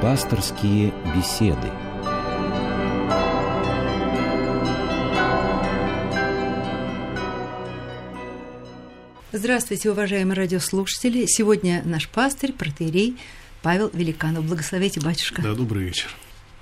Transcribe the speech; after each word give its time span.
Пасторские 0.00 0.94
беседы. 1.16 1.68
Здравствуйте, 9.32 9.90
уважаемые 9.90 10.36
радиослушатели. 10.36 11.26
Сегодня 11.26 11.82
наш 11.84 12.08
пастырь, 12.08 12.52
протеерей 12.52 13.16
Павел 13.60 13.90
Великанов. 13.92 14.44
Благословите, 14.44 15.00
батюшка. 15.00 15.42
Да, 15.42 15.54
добрый 15.54 15.86
вечер. 15.86 16.14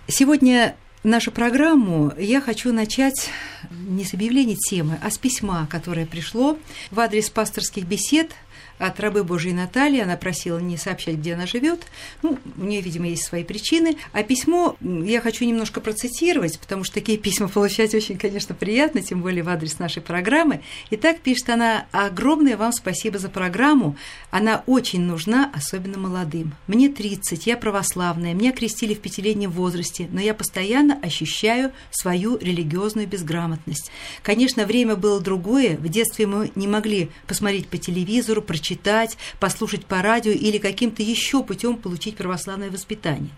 Сегодня 0.08 0.74
нашу 1.02 1.30
программу 1.30 2.14
я 2.16 2.40
хочу 2.40 2.72
начать 2.72 3.28
не 3.70 4.06
с 4.06 4.14
объявления 4.14 4.56
темы, 4.56 4.98
а 5.02 5.10
с 5.10 5.18
письма, 5.18 5.66
которое 5.70 6.06
пришло 6.06 6.58
в 6.90 6.98
адрес 7.00 7.28
пасторских 7.28 7.84
бесед 7.84 8.32
от 8.78 9.00
рабы 9.00 9.24
Божьей 9.24 9.52
Натальи. 9.52 10.00
Она 10.00 10.16
просила 10.16 10.58
не 10.58 10.76
сообщать, 10.76 11.16
где 11.16 11.34
она 11.34 11.46
живет. 11.46 11.80
Ну, 12.22 12.38
у 12.56 12.64
нее, 12.64 12.80
видимо, 12.80 13.06
есть 13.06 13.24
свои 13.24 13.44
причины. 13.44 13.96
А 14.12 14.22
письмо 14.22 14.76
я 14.80 15.20
хочу 15.20 15.44
немножко 15.44 15.80
процитировать, 15.80 16.58
потому 16.58 16.84
что 16.84 16.94
такие 16.94 17.18
письма 17.26 17.48
получать 17.48 17.94
очень, 17.94 18.18
конечно, 18.18 18.54
приятно, 18.54 19.02
тем 19.02 19.22
более 19.22 19.42
в 19.42 19.48
адрес 19.48 19.78
нашей 19.78 20.02
программы. 20.02 20.60
И 20.90 20.96
так 20.96 21.20
пишет 21.20 21.50
она 21.50 21.86
«Огромное 21.92 22.56
вам 22.56 22.72
спасибо 22.72 23.18
за 23.18 23.28
программу. 23.28 23.96
Она 24.30 24.62
очень 24.66 25.00
нужна, 25.00 25.50
особенно 25.54 25.98
молодым. 25.98 26.54
Мне 26.66 26.88
30, 26.88 27.46
я 27.46 27.56
православная, 27.56 28.34
меня 28.34 28.52
крестили 28.52 28.94
в 28.94 29.00
пятилетнем 29.00 29.50
возрасте, 29.50 30.08
но 30.12 30.20
я 30.20 30.34
постоянно 30.34 30.98
ощущаю 31.02 31.72
свою 31.90 32.36
религиозную 32.38 33.06
безграмотность. 33.06 33.90
Конечно, 34.22 34.66
время 34.66 34.96
было 34.96 35.20
другое. 35.20 35.76
В 35.76 35.88
детстве 35.88 36.26
мы 36.26 36.50
не 36.54 36.66
могли 36.66 37.10
посмотреть 37.26 37.68
по 37.68 37.78
телевизору, 37.78 38.42
прочитать 38.42 38.65
прочитать, 38.66 39.16
послушать 39.38 39.86
по 39.86 40.02
радио 40.02 40.32
или 40.32 40.58
каким-то 40.58 41.02
еще 41.02 41.42
путем 41.42 41.76
получить 41.76 42.16
православное 42.16 42.70
воспитание. 42.70 43.30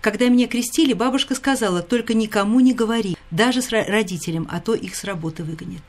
Когда 0.00 0.28
меня 0.28 0.46
крестили, 0.46 0.92
бабушка 0.92 1.34
сказала, 1.34 1.82
только 1.82 2.14
никому 2.14 2.60
не 2.60 2.72
говори, 2.72 3.16
даже 3.30 3.62
с 3.62 3.70
родителям, 3.70 4.46
а 4.50 4.60
то 4.60 4.74
их 4.74 4.94
с 4.94 5.04
работы 5.04 5.42
выгонят. 5.42 5.82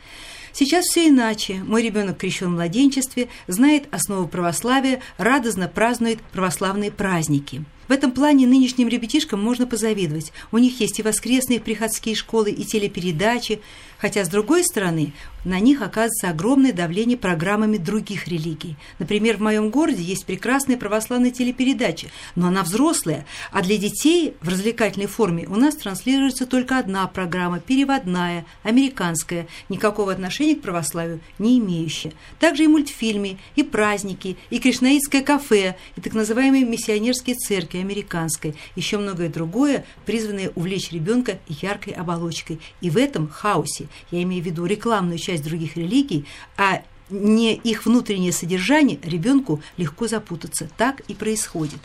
Сейчас 0.52 0.86
все 0.86 1.09
иначе. 1.09 1.62
Мой 1.68 1.84
ребенок 1.84 2.18
крещен 2.18 2.48
в 2.48 2.56
младенчестве, 2.56 3.28
знает 3.48 3.88
основу 3.92 4.28
православия, 4.28 5.02
радостно 5.18 5.68
празднует 5.68 6.20
православные 6.31 6.92
праздники. 6.92 7.64
В 7.88 7.92
этом 7.92 8.12
плане 8.12 8.48
нынешним 8.48 8.90
ребятишкам 8.90 9.42
можно 9.42 9.66
позавидовать. 9.66 10.34
У 10.52 10.58
них 10.58 10.80
есть 10.81 11.00
и 11.00 11.03
воскресные 11.03 11.59
приходские 11.59 12.16
школы, 12.16 12.52
и 12.52 12.64
телепередачи, 12.64 13.62
хотя, 13.98 14.26
с 14.26 14.30
другой 14.30 14.64
стороны, 14.64 15.14
на 15.48 15.59
них 15.59 15.81
оказывается 15.81 16.30
огромное 16.30 16.73
давление 16.73 17.17
программами 17.17 17.78
других 17.78 18.28
религий. 18.28 18.76
Например, 19.00 19.38
в 19.38 19.42
моем 19.42 19.70
городе 19.70 20.03
есть 20.03 20.26
прекрасная 20.26 20.76
православная 20.78 21.31
телепередача, 21.31 22.08
но 22.36 22.48
она 22.48 22.64
взрослая, 22.64 23.25
а 23.52 23.62
для 23.62 23.78
детей 23.78 24.36
в 24.42 24.50
развлекательной 24.50 25.08
форме 25.08 25.48
у 25.48 25.56
нас 25.56 25.75
транслируется 25.75 26.45
только 26.45 26.78
одна 26.78 27.08
программа, 27.08 27.59
переводная, 27.59 28.45
американская, 28.64 29.48
никакого 29.70 30.12
отношения 30.12 30.56
к 30.56 30.62
православию 30.62 31.22
не 31.40 31.59
имеющая. 31.59 32.14
Также 32.40 32.66
и 32.66 32.68
мультфильмы, 32.68 33.38
и 33.56 33.64
праздники, 33.64 34.38
и 34.50 34.59
кришнаитское 34.59 35.22
кафе, 35.23 35.78
и 35.95 36.02
так 36.02 36.14
называемые 36.14 36.66
миссионерские 36.66 37.36
церкви 37.36 37.80
американской, 37.80 38.56
еще 38.75 38.98
многое 38.98 39.30
другое, 39.30 39.86
призванное 40.06 40.52
увлечь 40.56 40.92
ребенка 40.92 41.40
яркой 41.48 41.94
оболочкой. 41.94 42.59
И 42.81 42.90
в 42.90 42.98
этом 42.98 43.30
хаосе, 43.30 43.87
я 44.12 44.24
имею 44.24 44.44
в 44.44 44.46
виду 44.46 44.66
рекламную 44.66 45.18
часть 45.18 45.44
других 45.44 45.78
религий, 45.78 46.26
а 46.58 46.84
не 47.10 47.56
их 47.56 47.86
внутреннее 47.86 48.34
содержание, 48.34 49.00
ребенку 49.04 49.62
легко 49.78 50.08
запутаться. 50.08 50.70
Так 50.78 51.02
и 51.08 51.14
происходит. 51.14 51.80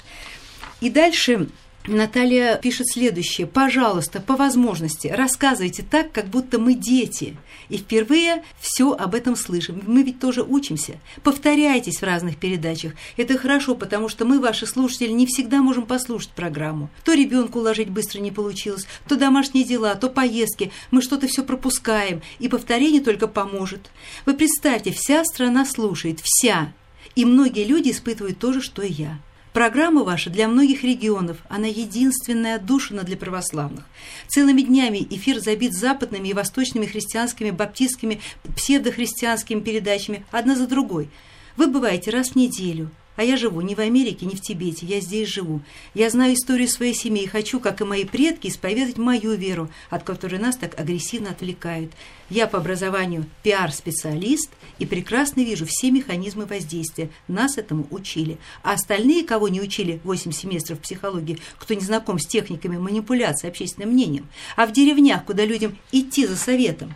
И 0.80 0.90
дальше 0.90 1.48
Наталья 1.88 2.58
пишет 2.58 2.86
следующее. 2.88 3.48
Пожалуйста, 3.48 4.20
по 4.20 4.36
возможности, 4.36 5.08
рассказывайте 5.08 5.82
так, 5.82 6.12
как 6.12 6.26
будто 6.26 6.60
мы 6.60 6.74
дети. 6.74 7.36
И 7.68 7.76
впервые 7.76 8.44
все 8.60 8.92
об 8.92 9.16
этом 9.16 9.34
слышим. 9.34 9.82
Мы 9.84 10.04
ведь 10.04 10.20
тоже 10.20 10.42
учимся. 10.42 11.00
Повторяйтесь 11.24 11.98
в 11.98 12.04
разных 12.04 12.36
передачах. 12.36 12.92
Это 13.16 13.36
хорошо, 13.36 13.74
потому 13.74 14.08
что 14.08 14.24
мы, 14.24 14.38
ваши 14.38 14.64
слушатели, 14.64 15.10
не 15.10 15.26
всегда 15.26 15.60
можем 15.60 15.86
послушать 15.86 16.30
программу. 16.30 16.88
То 17.04 17.14
ребенку 17.14 17.58
уложить 17.58 17.90
быстро 17.90 18.20
не 18.20 18.30
получилось, 18.30 18.86
то 19.08 19.16
домашние 19.16 19.64
дела, 19.64 19.96
то 19.96 20.08
поездки. 20.08 20.70
Мы 20.92 21.02
что-то 21.02 21.26
все 21.26 21.42
пропускаем, 21.42 22.22
и 22.38 22.48
повторение 22.48 23.00
только 23.00 23.26
поможет. 23.26 23.90
Вы 24.24 24.34
представьте, 24.34 24.92
вся 24.92 25.24
страна 25.24 25.64
слушает, 25.64 26.20
вся. 26.22 26.72
И 27.16 27.24
многие 27.24 27.64
люди 27.64 27.90
испытывают 27.90 28.38
то 28.38 28.52
же, 28.52 28.60
что 28.60 28.82
и 28.82 28.92
я. 28.92 29.18
Программа 29.52 30.02
ваша 30.02 30.30
для 30.30 30.48
многих 30.48 30.82
регионов, 30.82 31.36
она 31.50 31.66
единственная 31.66 32.56
отдушина 32.56 33.02
для 33.02 33.18
православных. 33.18 33.84
Целыми 34.28 34.62
днями 34.62 35.06
эфир 35.10 35.40
забит 35.40 35.74
западными 35.74 36.28
и 36.28 36.32
восточными 36.32 36.86
христианскими, 36.86 37.50
баптистскими, 37.50 38.20
псевдохристианскими 38.56 39.60
передачами, 39.60 40.24
одна 40.30 40.56
за 40.56 40.66
другой. 40.66 41.10
Вы 41.58 41.66
бываете 41.66 42.10
раз 42.10 42.30
в 42.30 42.36
неделю– 42.36 42.90
а 43.16 43.24
я 43.24 43.36
живу 43.36 43.60
не 43.60 43.74
в 43.74 43.78
Америке, 43.78 44.26
не 44.26 44.36
в 44.36 44.40
Тибете, 44.40 44.86
я 44.86 45.00
здесь 45.00 45.28
живу. 45.28 45.60
Я 45.94 46.10
знаю 46.10 46.34
историю 46.34 46.68
своей 46.68 46.94
семьи 46.94 47.24
и 47.24 47.28
хочу, 47.28 47.60
как 47.60 47.80
и 47.80 47.84
мои 47.84 48.04
предки, 48.04 48.48
исповедать 48.48 48.98
мою 48.98 49.34
веру, 49.34 49.70
от 49.90 50.02
которой 50.02 50.38
нас 50.38 50.56
так 50.56 50.78
агрессивно 50.78 51.30
отвлекают. 51.30 51.92
Я 52.30 52.46
по 52.46 52.58
образованию 52.58 53.26
пиар-специалист 53.42 54.50
и 54.78 54.86
прекрасно 54.86 55.42
вижу 55.42 55.66
все 55.66 55.90
механизмы 55.90 56.46
воздействия. 56.46 57.10
Нас 57.28 57.58
этому 57.58 57.86
учили. 57.90 58.38
А 58.62 58.72
остальные, 58.72 59.24
кого 59.24 59.48
не 59.48 59.60
учили 59.60 60.00
8 60.04 60.32
семестров 60.32 60.80
психологии, 60.80 61.38
кто 61.58 61.74
не 61.74 61.82
знаком 61.82 62.18
с 62.18 62.26
техниками 62.26 62.78
манипуляции 62.78 63.48
общественным 63.48 63.90
мнением, 63.90 64.28
а 64.56 64.66
в 64.66 64.72
деревнях, 64.72 65.24
куда 65.24 65.44
людям 65.44 65.76
идти 65.90 66.26
за 66.26 66.36
советом. 66.36 66.94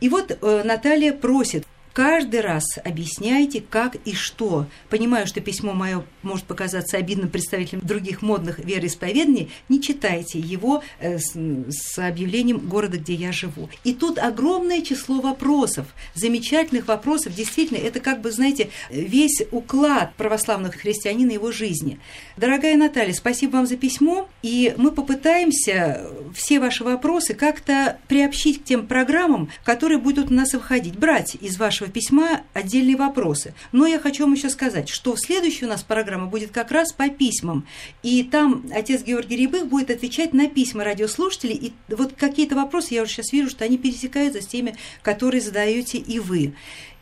И 0.00 0.08
вот 0.08 0.30
э, 0.30 0.62
Наталья 0.64 1.12
просит 1.12 1.66
Каждый 1.92 2.40
раз 2.40 2.64
объясняйте, 2.84 3.62
как 3.68 3.96
и 4.04 4.14
что. 4.14 4.66
Понимаю, 4.88 5.26
что 5.26 5.40
письмо 5.40 5.72
мое 5.72 6.04
может 6.22 6.44
показаться 6.44 6.96
обидным 6.96 7.28
представителям 7.28 7.84
других 7.84 8.22
модных 8.22 8.60
вероисповеданий. 8.60 9.50
Не 9.68 9.82
читайте 9.82 10.38
его 10.38 10.84
э, 11.00 11.18
с, 11.18 11.98
объявлением 11.98 12.58
города, 12.58 12.96
где 12.96 13.14
я 13.14 13.32
живу. 13.32 13.68
И 13.82 13.92
тут 13.92 14.18
огромное 14.18 14.82
число 14.82 15.20
вопросов, 15.20 15.86
замечательных 16.14 16.86
вопросов. 16.86 17.34
Действительно, 17.34 17.78
это 17.78 17.98
как 17.98 18.20
бы, 18.20 18.30
знаете, 18.30 18.70
весь 18.90 19.42
уклад 19.50 20.14
православного 20.14 20.72
христианина 20.72 21.32
его 21.32 21.50
жизни. 21.50 21.98
Дорогая 22.36 22.76
Наталья, 22.76 23.12
спасибо 23.12 23.56
вам 23.56 23.66
за 23.66 23.76
письмо. 23.76 24.28
И 24.42 24.74
мы 24.76 24.92
попытаемся 24.92 26.06
все 26.34 26.60
ваши 26.60 26.84
вопросы 26.84 27.34
как-то 27.34 27.98
приобщить 28.06 28.62
к 28.62 28.64
тем 28.64 28.86
программам, 28.86 29.48
которые 29.64 29.98
будут 29.98 30.30
у 30.30 30.34
нас 30.34 30.52
выходить, 30.52 30.96
брать 30.96 31.36
из 31.40 31.58
вашего 31.58 31.79
вашего 31.80 31.90
письма 31.90 32.42
отдельные 32.52 32.96
вопросы. 32.96 33.54
Но 33.72 33.86
я 33.86 33.98
хочу 33.98 34.24
вам 34.24 34.34
еще 34.34 34.50
сказать, 34.50 34.88
что 34.88 35.16
следующая 35.16 35.66
у 35.66 35.68
нас 35.68 35.82
программа 35.82 36.26
будет 36.26 36.50
как 36.50 36.70
раз 36.70 36.92
по 36.92 37.08
письмам. 37.08 37.66
И 38.02 38.22
там 38.22 38.66
отец 38.72 39.02
Георгий 39.02 39.36
Рябых 39.36 39.66
будет 39.66 39.90
отвечать 39.90 40.32
на 40.32 40.48
письма 40.48 40.84
радиослушателей. 40.84 41.56
И 41.56 41.72
вот 41.88 42.12
какие-то 42.12 42.54
вопросы, 42.54 42.94
я 42.94 43.02
уже 43.02 43.12
сейчас 43.12 43.32
вижу, 43.32 43.50
что 43.50 43.64
они 43.64 43.78
пересекаются 43.78 44.42
с 44.42 44.46
теми, 44.46 44.76
которые 45.02 45.40
задаете 45.40 45.98
и 45.98 46.18
вы. 46.18 46.54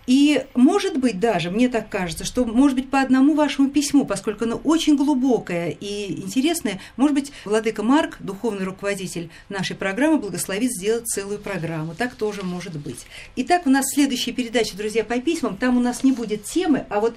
И 0.08 0.46
может 0.54 0.96
быть 0.96 1.20
даже, 1.20 1.50
мне 1.50 1.68
так 1.68 1.90
кажется, 1.90 2.24
что 2.24 2.46
может 2.46 2.78
быть 2.78 2.88
по 2.88 3.02
одному 3.02 3.34
вашему 3.34 3.68
письму, 3.68 4.06
поскольку 4.06 4.44
оно 4.44 4.56
очень 4.64 4.96
глубокое 4.96 5.68
и 5.68 6.22
интересное, 6.22 6.80
может 6.96 7.14
быть, 7.14 7.30
Владыка 7.44 7.82
Марк, 7.82 8.16
духовный 8.20 8.64
руководитель 8.64 9.28
нашей 9.50 9.76
программы, 9.76 10.16
благословит 10.16 10.72
сделать 10.72 11.06
целую 11.06 11.38
программу. 11.38 11.94
Так 11.94 12.14
тоже 12.14 12.42
может 12.42 12.78
быть. 12.78 13.04
Итак, 13.36 13.66
у 13.66 13.70
нас 13.70 13.84
следующая 13.92 14.32
передача, 14.32 14.74
друзья, 14.78 15.04
по 15.04 15.20
письмам. 15.20 15.58
Там 15.58 15.76
у 15.76 15.80
нас 15.80 16.02
не 16.02 16.12
будет 16.12 16.44
темы, 16.44 16.86
а 16.88 17.00
вот 17.00 17.14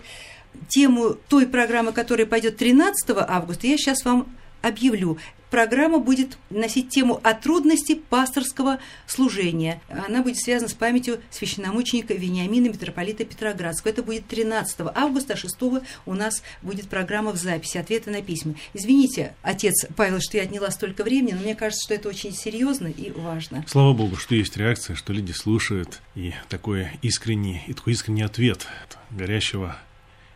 тему 0.68 1.16
той 1.30 1.48
программы, 1.48 1.94
которая 1.94 2.28
пойдет 2.28 2.58
13 2.58 3.10
августа, 3.16 3.68
я 3.68 3.78
сейчас 3.78 4.04
вам 4.04 4.28
объявлю. 4.62 5.18
Программа 5.50 6.00
будет 6.00 6.38
носить 6.50 6.88
тему 6.88 7.20
о 7.24 7.34
трудности 7.34 7.96
пасторского 7.96 8.80
служения. 9.06 9.82
Она 9.90 10.22
будет 10.24 10.38
связана 10.38 10.70
с 10.70 10.74
памятью 10.74 11.20
священномученика 11.30 12.14
Вениамина 12.14 12.68
митрополита 12.68 13.26
Петроградского. 13.26 13.92
Это 13.92 14.02
будет 14.02 14.26
13 14.28 14.78
августа, 14.96 15.34
а 15.34 15.36
6 15.36 15.58
у 16.06 16.14
нас 16.14 16.42
будет 16.62 16.88
программа 16.88 17.32
в 17.32 17.36
записи, 17.36 17.78
ответы 17.78 18.12
на 18.12 18.22
письма. 18.22 18.56
Извините, 18.74 19.36
отец 19.42 19.88
Павел, 19.98 20.22
что 20.22 20.38
я 20.38 20.44
отняла 20.44 20.72
столько 20.72 21.04
времени, 21.04 21.34
но 21.34 21.42
мне 21.42 21.56
кажется, 21.56 21.84
что 21.84 21.96
это 21.96 22.08
очень 22.08 22.32
серьезно 22.32 22.88
и 22.88 23.12
важно. 23.12 23.66
Слава 23.68 23.92
Богу, 23.92 24.16
что 24.16 24.36
есть 24.36 24.56
реакция, 24.56 24.96
что 24.96 25.12
люди 25.12 25.34
слушают, 25.34 26.00
и 26.16 26.34
такой 26.48 26.92
искренний, 27.02 27.62
и 27.68 27.74
такой 27.74 27.92
искренний 27.92 28.24
ответ 28.24 28.68
горящего, 29.10 29.76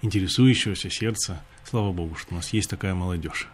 интересующегося 0.01 0.89
сердца. 0.89 1.41
Слава 1.63 1.93
Богу, 1.93 2.15
что 2.15 2.33
у 2.33 2.35
нас 2.35 2.51
есть 2.51 2.69
такая 2.69 2.93
молодежь. 2.93 3.47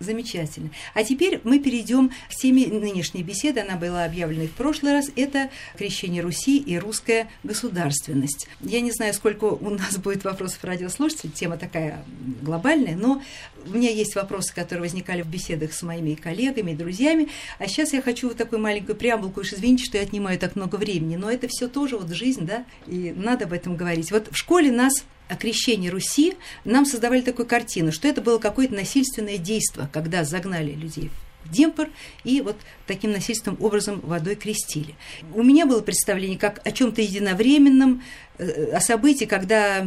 Замечательно. 0.00 0.70
А 0.94 1.02
теперь 1.02 1.40
мы 1.42 1.58
перейдем 1.58 2.10
к 2.28 2.34
теме 2.34 2.66
нынешней 2.66 3.22
беседы. 3.22 3.60
Она 3.60 3.76
была 3.76 4.04
объявлена 4.04 4.46
в 4.46 4.52
прошлый 4.52 4.92
раз. 4.92 5.10
Это 5.16 5.50
крещение 5.76 6.22
Руси 6.22 6.58
и 6.58 6.78
русская 6.78 7.28
государственность. 7.42 8.46
Я 8.60 8.80
не 8.80 8.92
знаю, 8.92 9.12
сколько 9.12 9.44
у 9.44 9.70
нас 9.70 9.98
будет 9.98 10.24
вопросов 10.24 10.62
радиослушателей. 10.62 11.32
Тема 11.32 11.56
такая 11.56 12.04
глобальная, 12.42 12.94
но 12.94 13.22
у 13.66 13.70
меня 13.70 13.90
есть 13.90 14.14
вопросы, 14.14 14.54
которые 14.54 14.82
возникали 14.82 15.22
в 15.22 15.28
беседах 15.28 15.72
с 15.72 15.82
моими 15.82 16.14
коллегами 16.14 16.74
друзьями. 16.74 17.28
А 17.58 17.66
сейчас 17.66 17.92
я 17.92 18.00
хочу 18.00 18.28
вот 18.28 18.36
такую 18.36 18.60
маленькую 18.60 18.94
преамбулку. 18.94 19.40
Уж 19.40 19.54
извините, 19.54 19.84
что 19.84 19.98
я 19.98 20.04
отнимаю 20.04 20.38
так 20.38 20.54
много 20.54 20.76
времени, 20.76 21.16
но 21.16 21.30
это 21.30 21.48
все 21.48 21.66
тоже 21.66 21.98
вот 21.98 22.08
жизнь, 22.10 22.46
да, 22.46 22.64
и 22.86 23.12
надо 23.16 23.46
об 23.46 23.52
этом 23.52 23.76
говорить. 23.76 24.12
Вот 24.12 24.28
в 24.30 24.36
школе 24.36 24.70
нас 24.70 25.04
о 25.28 25.36
крещении 25.36 25.88
Руси 25.88 26.36
нам 26.64 26.86
создавали 26.86 27.20
такую 27.20 27.46
картину, 27.46 27.92
что 27.92 28.08
это 28.08 28.20
было 28.20 28.38
какое-то 28.38 28.74
насильственное 28.74 29.38
действие, 29.38 29.88
когда 29.92 30.24
загнали 30.24 30.72
людей 30.72 31.10
в 31.44 31.50
Демпор 31.50 31.88
и 32.24 32.40
вот 32.40 32.56
таким 32.86 33.12
насильственным 33.12 33.62
образом 33.62 34.00
водой 34.00 34.34
крестили. 34.34 34.94
У 35.34 35.42
меня 35.42 35.66
было 35.66 35.80
представление 35.80 36.38
как 36.38 36.66
о 36.66 36.72
чем-то 36.72 37.00
единовременном, 37.00 38.02
э, 38.38 38.70
о 38.72 38.80
событии, 38.80 39.24
когда, 39.24 39.86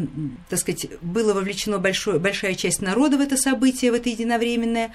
так 0.50 0.60
сказать, 0.60 0.88
было 1.02 1.34
вовлечено 1.34 1.78
большое, 1.78 2.20
большая 2.20 2.56
часть 2.56 2.82
народа 2.82 3.18
в 3.18 3.22
это 3.22 3.38
событие, 3.38 3.92
в 3.92 3.96
это 3.96 4.10
единовременное, 4.10 4.94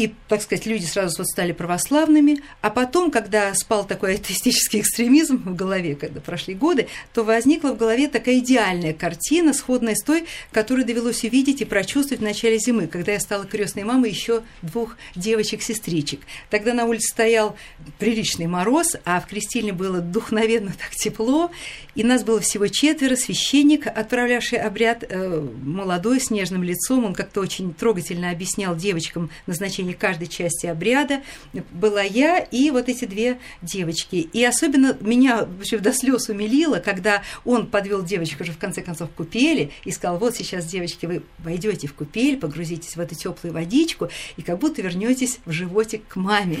и, 0.00 0.14
так 0.28 0.40
сказать, 0.40 0.64
люди 0.64 0.86
сразу 0.86 1.18
вот 1.18 1.26
стали 1.26 1.52
православными, 1.52 2.40
а 2.62 2.70
потом, 2.70 3.10
когда 3.10 3.52
спал 3.54 3.86
такой 3.86 4.14
атеистический 4.16 4.80
экстремизм 4.80 5.36
в 5.36 5.54
голове, 5.54 5.94
когда 5.94 6.20
прошли 6.20 6.54
годы, 6.54 6.88
то 7.12 7.22
возникла 7.22 7.72
в 7.72 7.76
голове 7.76 8.08
такая 8.08 8.38
идеальная 8.38 8.94
картина, 8.94 9.52
сходная 9.52 9.94
с 9.94 10.02
той, 10.02 10.24
которую 10.52 10.86
довелось 10.86 11.22
увидеть 11.24 11.60
и 11.60 11.66
прочувствовать 11.66 12.20
в 12.20 12.24
начале 12.24 12.58
зимы, 12.58 12.86
когда 12.86 13.12
я 13.12 13.20
стала 13.20 13.44
крестной 13.44 13.84
мамой 13.84 14.10
еще 14.10 14.42
двух 14.62 14.96
девочек-сестричек. 15.16 16.20
Тогда 16.48 16.72
на 16.72 16.86
улице 16.86 17.12
стоял 17.12 17.56
приличный 17.98 18.46
мороз, 18.46 18.96
а 19.04 19.20
в 19.20 19.26
крестильне 19.26 19.74
было 19.74 20.00
духновенно 20.00 20.72
так 20.72 20.96
тепло, 20.96 21.50
и 21.94 22.04
нас 22.04 22.24
было 22.24 22.40
всего 22.40 22.68
четверо, 22.68 23.16
священник, 23.16 23.86
отправлявший 23.86 24.58
обряд, 24.58 25.04
э, 25.06 25.46
молодой, 25.62 26.20
с 26.20 26.30
нежным 26.30 26.62
лицом, 26.62 27.04
он 27.04 27.14
как-то 27.14 27.40
очень 27.40 27.74
трогательно 27.74 28.30
объяснял 28.30 28.74
девочкам 28.74 29.30
назначение 29.46 29.89
каждой 29.94 30.28
части 30.28 30.66
обряда, 30.66 31.22
была 31.70 32.02
я 32.02 32.38
и 32.38 32.70
вот 32.70 32.88
эти 32.88 33.04
две 33.04 33.38
девочки. 33.62 34.16
И 34.16 34.44
особенно 34.44 34.96
меня 35.00 35.44
вообще 35.44 35.78
до 35.78 35.92
слез 35.92 36.28
умилило, 36.28 36.78
когда 36.78 37.22
он 37.44 37.66
подвел 37.66 38.02
девочек 38.02 38.40
уже 38.40 38.52
в 38.52 38.58
конце 38.58 38.82
концов 38.82 39.10
в 39.10 39.14
купели 39.14 39.70
и 39.84 39.90
сказал, 39.90 40.18
вот 40.18 40.36
сейчас, 40.36 40.66
девочки, 40.66 41.06
вы 41.06 41.22
войдете 41.38 41.86
в 41.86 41.94
купель, 41.94 42.36
погрузитесь 42.36 42.96
в 42.96 43.00
эту 43.00 43.14
теплую 43.14 43.52
водичку 43.52 44.08
и 44.36 44.42
как 44.42 44.58
будто 44.58 44.82
вернетесь 44.82 45.38
в 45.44 45.52
животик 45.52 46.06
к 46.06 46.16
маме. 46.16 46.58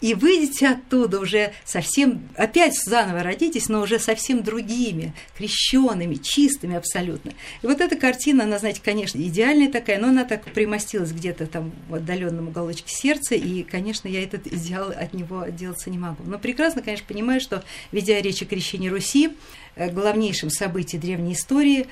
И 0.00 0.14
выйдете 0.14 0.68
оттуда 0.68 1.20
уже 1.20 1.52
совсем, 1.64 2.28
опять 2.36 2.78
заново 2.78 3.22
родитесь, 3.22 3.68
но 3.68 3.80
уже 3.80 3.98
совсем 3.98 4.42
другими, 4.42 5.14
крещенными, 5.36 6.16
чистыми 6.16 6.76
абсолютно. 6.76 7.32
И 7.62 7.66
вот 7.66 7.80
эта 7.80 7.96
картина, 7.96 8.44
она, 8.44 8.58
знаете, 8.58 8.80
конечно, 8.84 9.18
идеальная 9.18 9.70
такая, 9.70 9.98
но 9.98 10.08
она 10.08 10.24
так 10.24 10.44
примостилась 10.52 11.12
где-то 11.12 11.46
там 11.46 11.72
в 11.88 11.94
отдаленном 11.94 12.50
уголочке 12.58 12.88
сердца, 12.88 13.34
и, 13.34 13.62
конечно, 13.62 14.08
я 14.08 14.22
этот 14.22 14.46
идеал 14.46 14.90
от 14.90 15.14
него 15.14 15.40
отделаться 15.40 15.90
не 15.90 15.98
могу. 15.98 16.24
Но 16.24 16.38
прекрасно, 16.38 16.82
конечно, 16.82 17.06
понимаю, 17.06 17.40
что, 17.40 17.64
ведя 17.92 18.20
речь 18.20 18.42
о 18.42 18.46
крещении 18.46 18.88
Руси, 18.88 19.30
э, 19.76 19.90
главнейшем 19.90 20.50
событии 20.50 20.96
древней 20.96 21.34
истории 21.34 21.86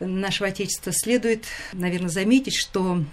нашего 0.00 0.48
Отечества, 0.48 0.92
следует, 0.92 1.44
наверное, 1.72 2.08
заметить, 2.08 2.56
что 2.56 3.04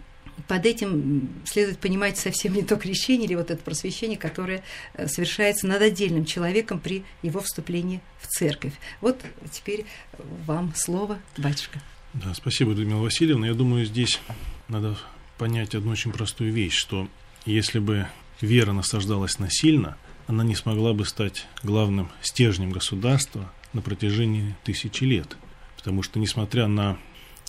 под 0.48 0.66
этим 0.66 1.30
следует 1.46 1.80
понимать 1.80 2.18
совсем 2.18 2.54
не 2.54 2.64
то 2.64 2.78
крещение 2.78 3.28
или 3.28 3.36
вот 3.36 3.52
это 3.52 3.62
просвещение, 3.62 4.18
которое 4.18 4.64
э, 4.94 5.08
совершается 5.08 5.68
над 5.68 5.82
отдельным 5.82 6.26
человеком 6.26 6.80
при 6.80 7.04
его 7.22 7.42
вступлении 7.42 8.02
в 8.20 8.28
церковь. 8.28 8.74
Вот 9.02 9.20
теперь 9.52 9.86
вам 10.46 10.74
слово, 10.76 11.20
батюшка. 11.38 11.82
Да, 12.14 12.34
спасибо, 12.34 12.72
Людмила 12.72 13.02
Васильевна. 13.02 13.48
Я 13.48 13.54
думаю, 13.54 13.86
здесь 13.86 14.20
надо 14.68 14.98
понять 15.40 15.74
одну 15.74 15.92
очень 15.92 16.12
простую 16.12 16.52
вещь, 16.52 16.76
что 16.76 17.08
если 17.46 17.80
бы 17.80 18.08
вера 18.42 18.74
насаждалась 18.74 19.40
насильно, 19.40 19.98
она 20.28 20.44
не 20.44 20.54
смогла 20.54 20.94
бы 20.94 21.06
стать 21.06 21.48
главным 21.64 22.10
стержнем 22.22 22.72
государства 22.72 23.52
на 23.74 23.82
протяжении 23.82 24.56
тысячи 24.66 25.06
лет. 25.06 25.38
Потому 25.78 26.04
что, 26.04 26.20
несмотря 26.20 26.68
на 26.68 26.98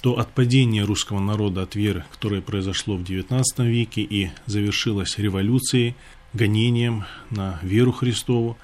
то 0.02 0.18
отпадение 0.18 0.84
русского 0.84 1.18
народа 1.18 1.62
от 1.62 1.74
веры, 1.74 2.04
которое 2.12 2.40
произошло 2.40 2.96
в 2.96 3.02
XIX 3.02 3.42
веке 3.58 4.02
и 4.02 4.30
завершилось 4.46 5.18
революцией, 5.18 5.96
гонением 6.32 7.04
на 7.30 7.58
веру 7.60 7.90
Христову, 7.90 8.56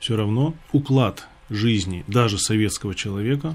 все 0.00 0.16
равно 0.16 0.54
уклад 0.72 1.28
жизни 1.50 2.02
даже 2.08 2.38
советского 2.38 2.94
человека, 2.94 3.54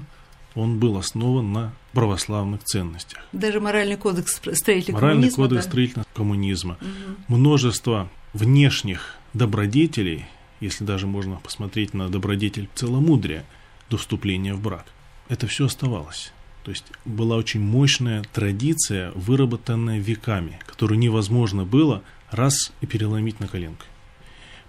он 0.54 0.78
был 0.78 0.96
основан 0.96 1.52
на 1.52 1.74
православных 1.96 2.62
ценностях. 2.62 3.20
Даже 3.32 3.58
моральный 3.58 3.96
кодекс 3.96 4.40
строительного 4.52 5.00
моральный 5.00 5.30
коммунизма. 5.30 5.42
Моральный 5.42 5.48
кодекс 5.48 5.64
да? 5.64 5.70
строительного 5.70 6.08
коммунизма. 6.14 6.78
Угу. 6.80 7.36
Множество 7.36 8.10
внешних 8.34 9.14
добродетелей, 9.32 10.26
если 10.60 10.84
даже 10.84 11.06
можно 11.06 11.36
посмотреть 11.36 11.94
на 11.94 12.10
добродетель 12.10 12.68
целомудрия 12.74 13.46
до 13.88 13.96
вступления 13.96 14.52
в 14.52 14.60
брак, 14.60 14.84
это 15.30 15.46
все 15.46 15.64
оставалось. 15.64 16.32
То 16.64 16.70
есть 16.70 16.84
была 17.06 17.36
очень 17.36 17.60
мощная 17.60 18.22
традиция, 18.30 19.12
выработанная 19.14 19.98
веками, 19.98 20.60
которую 20.66 20.98
невозможно 20.98 21.64
было 21.64 22.02
раз 22.30 22.72
и 22.82 22.86
переломить 22.86 23.40
на 23.40 23.48
коленку. 23.48 23.86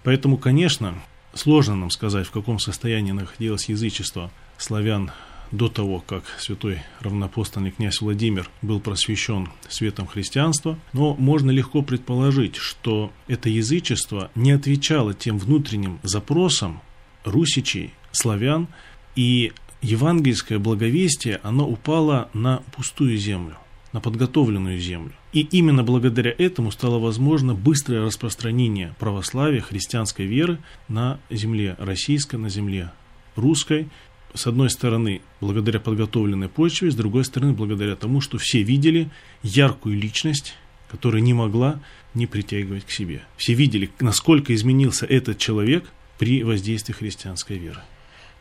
Поэтому, 0.02 0.38
конечно, 0.38 0.94
сложно 1.34 1.76
нам 1.76 1.90
сказать, 1.90 2.26
в 2.26 2.30
каком 2.30 2.58
состоянии 2.58 3.12
находилось 3.12 3.68
язычество 3.68 4.30
славян 4.56 5.10
до 5.50 5.68
того, 5.68 6.00
как 6.00 6.24
святой 6.38 6.82
равнопостольный 7.00 7.70
князь 7.70 8.00
Владимир 8.00 8.50
был 8.62 8.80
просвещен 8.80 9.48
светом 9.68 10.06
христианства, 10.06 10.78
но 10.92 11.14
можно 11.14 11.50
легко 11.50 11.82
предположить, 11.82 12.56
что 12.56 13.12
это 13.26 13.48
язычество 13.48 14.30
не 14.34 14.52
отвечало 14.52 15.14
тем 15.14 15.38
внутренним 15.38 16.00
запросам 16.02 16.80
русичей, 17.24 17.94
славян, 18.12 18.68
и 19.16 19.52
евангельское 19.82 20.58
благовестие, 20.58 21.40
оно 21.42 21.68
упало 21.68 22.28
на 22.34 22.62
пустую 22.74 23.16
землю, 23.16 23.56
на 23.92 24.00
подготовленную 24.00 24.78
землю. 24.78 25.12
И 25.32 25.40
именно 25.40 25.82
благодаря 25.82 26.34
этому 26.36 26.70
стало 26.70 26.98
возможно 26.98 27.54
быстрое 27.54 28.02
распространение 28.02 28.94
православия, 28.98 29.60
христианской 29.60 30.26
веры 30.26 30.58
на 30.88 31.20
земле 31.30 31.76
российской, 31.78 32.36
на 32.36 32.48
земле 32.48 32.92
русской. 33.36 33.88
С 34.34 34.46
одной 34.46 34.70
стороны, 34.70 35.22
благодаря 35.40 35.80
подготовленной 35.80 36.48
почве, 36.48 36.90
с 36.90 36.94
другой 36.94 37.24
стороны, 37.24 37.52
благодаря 37.52 37.96
тому, 37.96 38.20
что 38.20 38.38
все 38.38 38.62
видели 38.62 39.10
яркую 39.42 39.96
личность, 39.96 40.54
которая 40.90 41.22
не 41.22 41.34
могла 41.34 41.80
не 42.14 42.26
притягивать 42.26 42.84
к 42.84 42.90
себе. 42.90 43.22
Все 43.36 43.54
видели, 43.54 43.90
насколько 44.00 44.54
изменился 44.54 45.06
этот 45.06 45.38
человек 45.38 45.90
при 46.18 46.42
воздействии 46.42 46.92
христианской 46.92 47.58
веры 47.58 47.80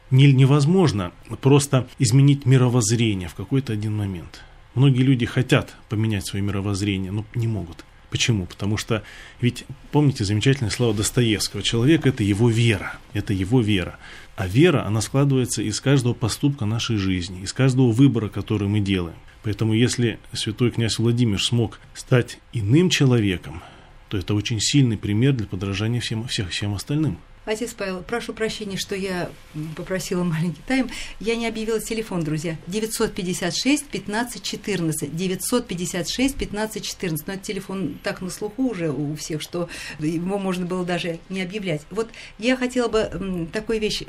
невозможно 0.09 1.11
просто 1.41 1.87
изменить 1.99 2.45
мировоззрение 2.45 3.27
в 3.27 3.35
какой-то 3.35 3.73
один 3.73 3.95
момент. 3.95 4.43
Многие 4.73 5.01
люди 5.01 5.25
хотят 5.25 5.75
поменять 5.89 6.25
свое 6.25 6.43
мировоззрение, 6.43 7.11
но 7.11 7.25
не 7.35 7.47
могут. 7.47 7.83
Почему? 8.09 8.45
Потому 8.45 8.77
что, 8.77 9.03
ведь 9.41 9.65
помните 9.91 10.23
замечательное 10.23 10.71
слово 10.71 10.93
Достоевского, 10.93 11.61
человек– 11.61 12.05
это 12.05 12.23
его 12.23 12.49
вера, 12.49 12.97
это 13.13 13.33
его 13.33 13.59
вера. 13.61 13.97
А 14.35 14.47
вера, 14.47 14.85
она 14.85 15.01
складывается 15.01 15.61
из 15.61 15.81
каждого 15.81 16.13
поступка 16.13 16.65
нашей 16.65 16.97
жизни, 16.97 17.41
из 17.41 17.51
каждого 17.51 17.91
выбора, 17.91 18.29
который 18.29 18.67
мы 18.67 18.79
делаем. 18.79 19.17
Поэтому 19.43 19.73
если 19.73 20.19
святой 20.33 20.71
князь 20.71 20.99
Владимир 20.99 21.41
смог 21.41 21.79
стать 21.93 22.39
иным 22.53 22.89
человеком, 22.89 23.61
то 24.09 24.17
это 24.17 24.33
очень 24.35 24.59
сильный 24.59 24.97
пример 24.97 25.33
для 25.33 25.47
подражания 25.47 25.99
всем, 25.99 26.27
всех, 26.27 26.49
всем 26.49 26.73
остальным. 26.73 27.17
Отец 27.47 27.73
Павел, 27.73 28.03
прошу 28.03 28.33
прощения, 28.33 28.75
что 28.75 28.93
я 28.93 29.31
попросила 29.77 30.21
маленький 30.25 30.61
тайм. 30.67 30.89
Я 31.21 31.37
не 31.37 31.47
объявила 31.47 31.79
телефон, 31.79 32.21
друзья. 32.21 32.57
956 32.67 33.85
15 33.85 34.43
14. 34.43 35.15
956 35.15 36.35
15 36.35 36.85
14. 36.85 37.25
Но 37.27 37.33
этот 37.33 37.45
телефон 37.45 37.99
так 38.03 38.19
на 38.19 38.29
слуху 38.29 38.63
уже 38.63 38.91
у 38.91 39.15
всех, 39.15 39.41
что 39.41 39.69
его 39.97 40.37
можно 40.37 40.65
было 40.65 40.83
даже 40.83 41.19
не 41.29 41.41
объявлять. 41.41 41.83
Вот 41.89 42.09
я 42.37 42.57
хотела 42.57 42.89
бы 42.89 43.47
такую 43.53 43.79
вещь, 43.79 44.03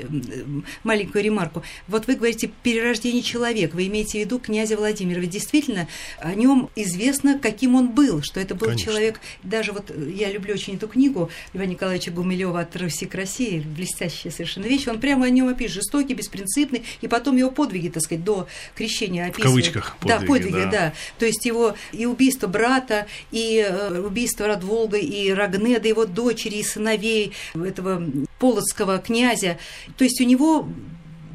маленькую 0.83 1.23
ремарку. 1.23 1.63
Вот 1.87 2.07
вы 2.07 2.15
говорите 2.15 2.51
перерождение 2.61 3.21
человека, 3.21 3.73
вы 3.73 3.87
имеете 3.87 4.17
в 4.17 4.25
виду 4.25 4.39
князя 4.39 4.75
Владимира. 4.75 5.21
Ведь 5.21 5.29
действительно 5.29 5.87
о 6.19 6.35
нем 6.35 6.69
известно, 6.75 7.39
каким 7.39 7.75
он 7.75 7.91
был, 7.93 8.21
что 8.21 8.41
это 8.41 8.53
был 8.53 8.67
Конечно. 8.67 8.91
человек, 8.91 9.21
даже 9.43 9.71
вот 9.71 9.93
я 9.97 10.29
люблю 10.29 10.55
очень 10.55 10.75
эту 10.75 10.89
книгу 10.89 11.29
Льва 11.53 11.65
Николаевича 11.65 12.11
Гумилева 12.11 12.59
от 12.59 12.75
Руси 12.75 13.05
к 13.05 13.15
России, 13.29 13.59
блестящая 13.59 14.31
совершенно 14.31 14.65
вещь, 14.65 14.87
он 14.87 14.99
прямо 14.99 15.25
о 15.27 15.29
нем 15.29 15.47
опишет, 15.47 15.75
жестокий, 15.75 16.15
беспринципный, 16.15 16.83
и 17.01 17.07
потом 17.07 17.37
его 17.37 17.51
подвиги, 17.51 17.89
так 17.89 18.01
сказать, 18.01 18.23
до 18.23 18.47
крещения 18.75 19.27
описывает. 19.27 19.45
В 19.45 19.71
кавычках 19.71 19.97
подвиги. 19.97 20.19
Да, 20.19 20.27
подвиги, 20.27 20.63
да. 20.63 20.71
да. 20.71 20.93
То 21.19 21.25
есть 21.25 21.45
его 21.45 21.75
и 21.91 22.05
убийство 22.05 22.47
брата, 22.47 23.05
и 23.31 23.65
э, 23.67 23.99
убийство 23.99 24.47
Радволга, 24.47 24.97
и 24.97 25.31
Рагнеда, 25.31 25.87
его 25.87 26.05
дочери, 26.05 26.55
и 26.55 26.63
сыновей 26.63 27.33
этого 27.53 28.03
полоцкого 28.39 28.97
князя. 28.97 29.59
То 29.97 30.03
есть 30.03 30.19
у 30.21 30.23
него 30.23 30.67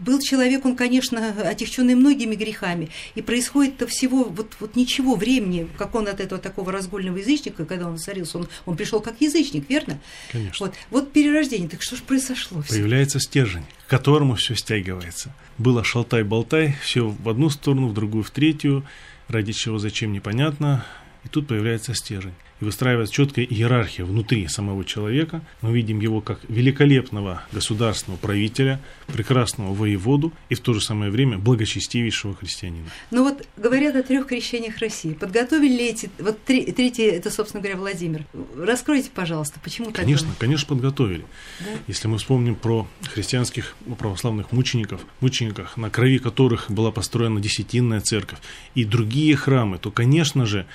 был 0.04 0.20
человек, 0.20 0.64
он, 0.64 0.76
конечно, 0.76 1.30
отягченный 1.48 1.94
многими 1.94 2.34
грехами, 2.34 2.90
и 3.14 3.22
происходит-то 3.22 3.86
всего, 3.86 4.24
вот, 4.24 4.54
вот 4.60 4.76
ничего 4.76 5.14
времени, 5.14 5.68
как 5.78 5.94
он 5.94 6.08
от 6.08 6.20
этого 6.20 6.40
такого 6.40 6.70
разгольного 6.72 7.16
язычника, 7.16 7.64
когда 7.64 7.86
он 7.86 7.92
воцарился, 7.92 8.38
он, 8.38 8.48
он 8.66 8.76
пришел 8.76 9.00
как 9.00 9.20
язычник, 9.20 9.68
верно? 9.68 9.98
Конечно. 10.30 10.66
Вот, 10.66 10.74
вот 10.90 11.12
перерождение, 11.12 11.68
так 11.68 11.82
что 11.82 11.96
же 11.96 12.02
произошло? 12.02 12.62
Появляется 12.68 13.18
стержень, 13.18 13.64
к 13.86 13.90
которому 13.90 14.34
все 14.34 14.54
стягивается. 14.54 15.34
Было 15.58 15.82
шалтай-болтай, 15.82 16.76
все 16.82 17.08
в 17.08 17.28
одну 17.28 17.50
сторону, 17.50 17.88
в 17.88 17.94
другую, 17.94 18.24
в 18.24 18.30
третью, 18.30 18.84
ради 19.28 19.52
чего, 19.52 19.78
зачем, 19.78 20.12
непонятно, 20.12 20.84
и 21.24 21.28
тут 21.28 21.48
появляется 21.48 21.94
стержень 21.94 22.34
и 22.64 22.66
выстраивается 22.66 23.14
четкая 23.14 23.44
иерархия 23.44 24.04
внутри 24.04 24.48
самого 24.48 24.84
человека. 24.84 25.42
Мы 25.60 25.72
видим 25.72 26.00
его 26.00 26.20
как 26.20 26.40
великолепного 26.48 27.42
государственного 27.52 28.18
правителя, 28.18 28.80
прекрасного 29.06 29.74
воеводу 29.74 30.32
и 30.48 30.54
в 30.54 30.60
то 30.60 30.72
же 30.72 30.80
самое 30.80 31.10
время 31.10 31.38
благочестивейшего 31.38 32.34
христианина. 32.34 32.88
Ну 33.10 33.24
вот 33.24 33.46
говорят 33.56 33.94
о 33.96 34.02
трех 34.02 34.26
крещениях 34.26 34.78
России. 34.78 35.12
Подготовили 35.12 35.72
ли 35.72 35.88
эти... 35.90 36.10
Вот 36.18 36.42
три, 36.42 36.72
третье, 36.72 37.10
это, 37.10 37.30
собственно 37.30 37.62
говоря, 37.62 37.78
Владимир. 37.78 38.24
Раскройте, 38.56 39.10
пожалуйста, 39.14 39.60
почему 39.62 39.86
так 39.86 39.96
Конечно, 39.96 40.26
думаете? 40.26 40.40
конечно, 40.40 40.68
подготовили. 40.68 41.24
Да? 41.60 41.66
Если 41.86 42.08
мы 42.08 42.18
вспомним 42.18 42.54
про 42.54 42.88
христианских 43.12 43.76
православных 43.98 44.52
мучеников, 44.52 45.02
мучениках, 45.20 45.76
на 45.76 45.90
крови 45.90 46.18
которых 46.18 46.70
была 46.70 46.90
построена 46.90 47.40
Десятинная 47.40 48.00
церковь 48.00 48.38
и 48.74 48.84
другие 48.84 49.36
храмы, 49.36 49.78
то, 49.78 49.90
конечно 49.90 50.46
же, 50.46 50.66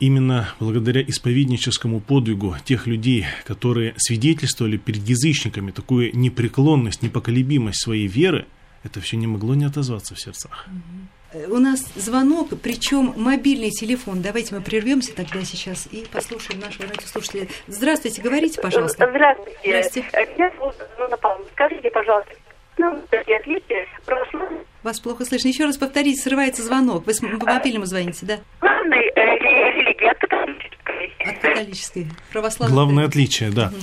именно 0.00 0.48
благодаря 0.60 1.02
исповедническому 1.02 2.00
подвигу 2.00 2.56
тех 2.64 2.86
людей, 2.86 3.26
которые 3.44 3.94
свидетельствовали 3.96 4.76
перед 4.76 5.02
язычниками 5.08 5.70
такую 5.70 6.16
непреклонность, 6.16 7.02
непоколебимость 7.02 7.82
своей 7.82 8.06
веры, 8.06 8.46
это 8.84 9.00
все 9.00 9.16
не 9.16 9.26
могло 9.26 9.54
не 9.54 9.64
отозваться 9.64 10.14
в 10.14 10.20
сердцах. 10.20 10.66
У 11.48 11.58
нас 11.58 11.80
звонок, 11.96 12.48
причем 12.62 13.12
мобильный 13.16 13.70
телефон. 13.70 14.22
Давайте 14.22 14.54
мы 14.54 14.60
прервемся 14.62 15.14
тогда 15.14 15.42
сейчас 15.42 15.88
и 15.90 16.06
послушаем 16.10 16.60
нашего 16.60 16.88
радиослушателя. 16.88 17.48
Здравствуйте, 17.66 18.22
говорите, 18.22 18.60
пожалуйста. 18.60 19.08
Здравствуйте. 19.10 19.58
Здравствуйте. 19.64 20.08
Анна 20.98 21.16
Павловна. 21.16 21.46
Скажите, 21.52 21.90
пожалуйста, 21.90 22.32
ну, 22.78 23.02
отличия 23.10 23.86
Вас 24.82 25.00
плохо 25.00 25.24
слышно. 25.24 25.48
Еще 25.48 25.64
раз 25.64 25.76
повторите, 25.76 26.20
срывается 26.20 26.62
звонок. 26.62 27.06
Вы 27.06 27.12
по 27.38 27.46
мобильному 27.46 27.86
звоните, 27.86 28.26
да? 28.26 28.34
От 28.60 28.86
католической. 31.58 32.08
Православной. 32.32 32.74
Главное 32.74 33.04
отличие, 33.06 33.50
да. 33.50 33.68
Угу. 33.68 33.76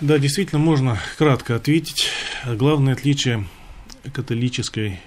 Да, 0.00 0.18
действительно, 0.18 0.58
можно 0.58 0.98
кратко 1.18 1.56
ответить. 1.56 2.08
Главное 2.44 2.94
отличие 2.94 3.46
католической 4.12 5.00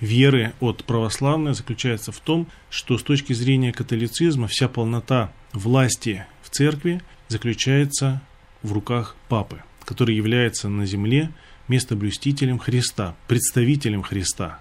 веры 0.00 0.52
от 0.60 0.84
православной 0.84 1.54
заключается 1.54 2.12
в 2.12 2.18
том, 2.18 2.48
что 2.68 2.98
с 2.98 3.02
точки 3.02 3.32
зрения 3.32 3.72
католицизма 3.72 4.48
вся 4.48 4.68
полнота 4.68 5.32
власти 5.52 6.26
в 6.42 6.50
церкви 6.50 7.00
заключается 7.28 8.20
в 8.62 8.72
руках 8.72 9.16
папы, 9.28 9.62
который 9.84 10.16
является 10.16 10.68
на 10.68 10.84
земле 10.84 11.30
местоблюстителем 11.68 12.58
Христа, 12.58 13.14
представителем 13.28 14.02
Христа. 14.02 14.60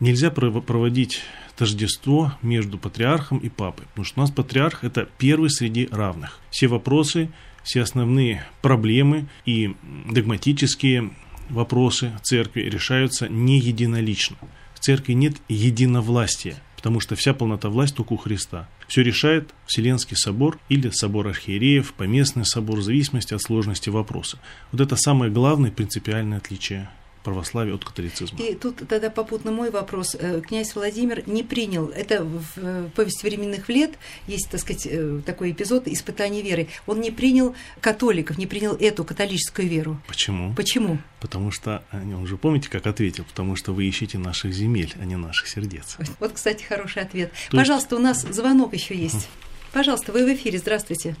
Нельзя 0.00 0.30
проводить 0.30 1.20
тождество 1.60 2.32
между 2.40 2.78
патриархом 2.78 3.36
и 3.36 3.50
папой, 3.50 3.84
потому 3.88 4.06
что 4.06 4.18
у 4.18 4.22
нас 4.22 4.30
патриарх– 4.30 4.78
это 4.82 5.06
первый 5.18 5.50
среди 5.50 5.90
равных. 5.92 6.40
Все 6.50 6.68
вопросы, 6.68 7.30
все 7.62 7.82
основные 7.82 8.46
проблемы 8.62 9.26
и 9.44 9.74
догматические 10.10 11.10
вопросы 11.50 12.12
церкви 12.22 12.62
решаются 12.62 13.28
не 13.28 13.58
единолично. 13.58 14.38
В 14.72 14.80
церкви 14.80 15.12
нет 15.12 15.36
единовластия– 15.50 16.56
потому 16.80 16.98
что 17.00 17.14
вся 17.14 17.34
полнота 17.34 17.68
власти 17.68 17.96
только 17.96 18.14
у 18.14 18.16
Христа. 18.16 18.66
Все 18.88 19.02
решает 19.02 19.50
Вселенский 19.66 20.16
собор 20.16 20.58
или 20.70 20.88
собор 20.88 21.28
архиереев, 21.28 21.92
поместный 21.92 22.46
собор, 22.46 22.78
в 22.78 22.82
зависимости 22.82 23.34
от 23.34 23.42
сложности 23.42 23.90
вопроса. 23.90 24.38
Вот 24.72 24.80
это 24.80 24.96
самое 24.96 25.30
главное 25.30 25.70
принципиальное 25.70 26.38
отличие 26.38 26.88
православия 27.22 27.74
от 27.74 27.84
католицизма. 27.84 28.38
И 28.38 28.54
тут 28.54 28.88
тогда 28.88 29.10
попутно 29.10 29.52
мой 29.52 29.70
вопрос. 29.70 30.16
Э, 30.18 30.40
князь 30.40 30.74
Владимир 30.74 31.28
не 31.28 31.42
принял, 31.42 31.88
это 31.88 32.24
в 32.24 32.44
э, 32.56 32.88
повести 32.94 33.26
временных 33.26 33.68
лет 33.68 33.98
есть, 34.26 34.50
так 34.50 34.60
сказать, 34.60 34.86
э, 34.90 35.20
такой 35.24 35.52
эпизод 35.52 35.86
испытания 35.88 36.42
веры. 36.42 36.68
Он 36.86 37.00
не 37.00 37.10
принял 37.10 37.54
католиков, 37.80 38.38
не 38.38 38.46
принял 38.46 38.74
эту 38.74 39.04
католическую 39.04 39.68
веру. 39.68 40.00
Почему? 40.06 40.54
Почему? 40.54 40.98
Потому 41.20 41.50
что, 41.50 41.84
он 41.92 42.26
же 42.26 42.36
помните, 42.36 42.70
как 42.70 42.86
ответил, 42.86 43.24
потому 43.24 43.56
что 43.56 43.72
вы 43.72 43.84
ищете 43.84 44.18
наших 44.18 44.52
земель, 44.52 44.94
а 45.00 45.04
не 45.04 45.16
наших 45.16 45.48
сердец. 45.48 45.98
Вот, 46.18 46.32
кстати, 46.32 46.62
хороший 46.62 47.02
ответ. 47.02 47.32
То 47.50 47.56
Пожалуйста, 47.58 47.96
есть... 47.96 48.00
у 48.00 48.04
нас 48.04 48.20
звонок 48.22 48.72
еще 48.72 48.94
есть. 48.94 49.28
Пожалуйста, 49.72 50.12
вы 50.12 50.24
в 50.24 50.34
эфире, 50.34 50.58
здравствуйте. 50.58 51.16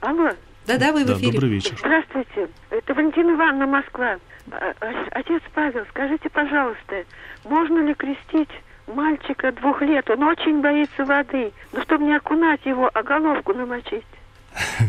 Алло. 0.00 0.32
Да-да, 0.66 0.92
вы 0.92 1.04
в 1.04 1.18
эфире. 1.18 1.32
Добрый 1.32 1.50
вечер. 1.50 1.74
Здравствуйте. 1.78 2.48
Это 2.70 2.94
Валентина 2.94 3.32
Ивановна, 3.32 3.66
Москва. 3.66 4.18
А, 4.50 4.74
а, 4.80 5.08
отец 5.12 5.42
Павел, 5.54 5.84
скажите, 5.90 6.28
пожалуйста, 6.28 7.04
можно 7.44 7.78
ли 7.80 7.94
крестить 7.94 8.50
мальчика 8.86 9.52
двух 9.52 9.80
лет? 9.82 10.08
Он 10.10 10.22
очень 10.24 10.60
боится 10.60 11.04
воды. 11.04 11.52
Но 11.72 11.82
чтобы 11.82 12.04
не 12.04 12.16
окунать 12.16 12.64
его, 12.64 12.90
а 12.92 13.02
головку 13.02 13.54
намочить. 13.54 14.04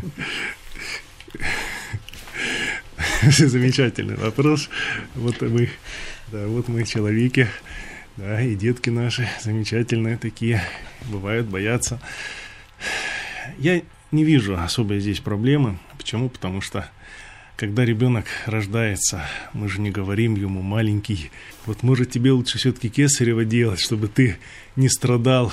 Замечательный 3.22 4.16
вопрос. 4.16 4.70
Вот 5.16 5.42
мы, 5.42 5.70
да, 6.32 6.46
вот 6.48 6.68
мы 6.68 6.84
человеки, 6.84 7.48
да, 8.18 8.42
и 8.42 8.56
детки 8.56 8.90
наши 8.90 9.28
замечательные 9.42 10.18
такие, 10.18 10.62
бывают, 11.10 11.48
боятся. 11.48 12.00
Я 13.58 13.82
не 14.14 14.24
вижу 14.24 14.58
особой 14.58 15.00
здесь 15.00 15.20
проблемы. 15.20 15.80
Почему? 15.98 16.30
Потому 16.30 16.62
что 16.62 16.88
когда 17.58 17.84
ребенок 17.84 18.26
рождается, 18.46 19.24
мы 19.54 19.68
же 19.68 19.82
не 19.82 19.92
говорим 19.92 20.36
ему 20.36 20.62
маленький, 20.62 21.32
вот 21.66 21.84
может 21.84 22.12
тебе 22.12 22.32
лучше 22.32 22.58
все-таки 22.58 22.90
кесарево 22.90 23.44
делать, 23.44 23.80
чтобы 23.80 24.08
ты 24.08 24.38
не 24.76 24.88
страдал 24.88 25.52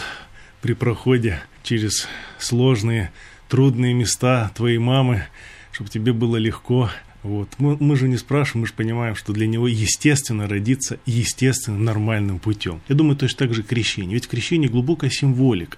при 0.60 0.74
проходе 0.74 1.42
через 1.62 2.06
сложные, 2.38 3.10
трудные 3.48 3.94
места 3.94 4.50
твоей 4.54 4.78
мамы, 4.78 5.24
чтобы 5.72 5.90
тебе 5.90 6.12
было 6.12 6.36
легко. 6.36 6.90
Вот. 7.22 7.48
Мы, 7.58 7.76
мы 7.78 7.96
же 7.96 8.08
не 8.08 8.16
спрашиваем, 8.16 8.62
мы 8.62 8.66
же 8.66 8.72
понимаем, 8.72 9.14
что 9.14 9.32
для 9.32 9.46
него 9.46 9.68
естественно 9.68 10.48
родиться 10.48 10.98
естественным, 11.04 11.84
нормальным 11.84 12.38
путем. 12.38 12.80
Я 12.88 12.94
думаю, 12.94 13.16
точно 13.16 13.38
так 13.38 13.54
же 13.54 13.62
крещение. 13.62 14.14
Ведь 14.14 14.28
крещение 14.28 14.70
глубокая 14.70 15.10
символика. 15.10 15.76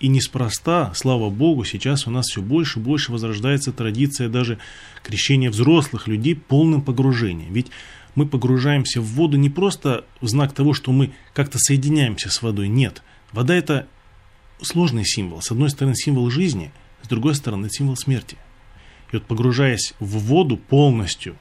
И 0.00 0.08
неспроста, 0.08 0.92
слава 0.94 1.30
Богу, 1.30 1.64
сейчас 1.64 2.06
у 2.06 2.10
нас 2.10 2.26
все 2.26 2.42
больше 2.42 2.78
и 2.78 2.82
больше 2.82 3.10
возрождается 3.10 3.72
традиция 3.72 4.28
даже 4.28 4.58
крещения 5.02 5.50
взрослых 5.50 6.08
людей 6.08 6.36
полным 6.36 6.82
погружением. 6.82 7.52
Ведь 7.52 7.68
мы 8.14 8.26
погружаемся 8.26 9.00
в 9.00 9.06
воду 9.06 9.36
не 9.36 9.50
просто 9.50 10.04
в 10.20 10.28
знак 10.28 10.52
того, 10.52 10.74
что 10.74 10.92
мы 10.92 11.12
как-то 11.32 11.58
соединяемся 11.58 12.30
с 12.30 12.42
водой. 12.42 12.68
Нет. 12.68 13.02
Вода 13.32 13.54
это 13.54 13.88
сложный 14.62 15.04
символ. 15.04 15.42
С 15.42 15.50
одной 15.50 15.70
стороны 15.70 15.96
символ 15.96 16.30
жизни, 16.30 16.72
с 17.02 17.08
другой 17.08 17.34
стороны 17.34 17.68
символ 17.70 17.96
смерти. 17.96 18.36
И 19.14 19.16
вот 19.16 19.26
погружаясь 19.26 19.94
в 20.00 20.18
воду 20.18 20.56
полностью, 20.56 21.36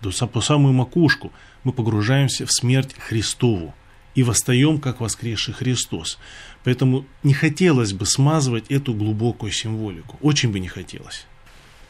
по 0.00 0.40
самую 0.40 0.74
макушку, 0.74 1.32
мы 1.64 1.72
погружаемся 1.72 2.46
в 2.46 2.52
смерть 2.52 2.94
Христову 2.96 3.74
и 4.14 4.22
восстаем, 4.22 4.78
как 4.78 5.00
воскресший 5.00 5.54
Христос. 5.54 6.20
Поэтому 6.62 7.04
не 7.24 7.34
хотелось 7.34 7.92
бы 7.92 8.06
смазывать 8.06 8.70
эту 8.70 8.94
глубокую 8.94 9.50
символику. 9.50 10.18
Очень 10.22 10.52
бы 10.52 10.60
не 10.60 10.68
хотелось. 10.68 11.26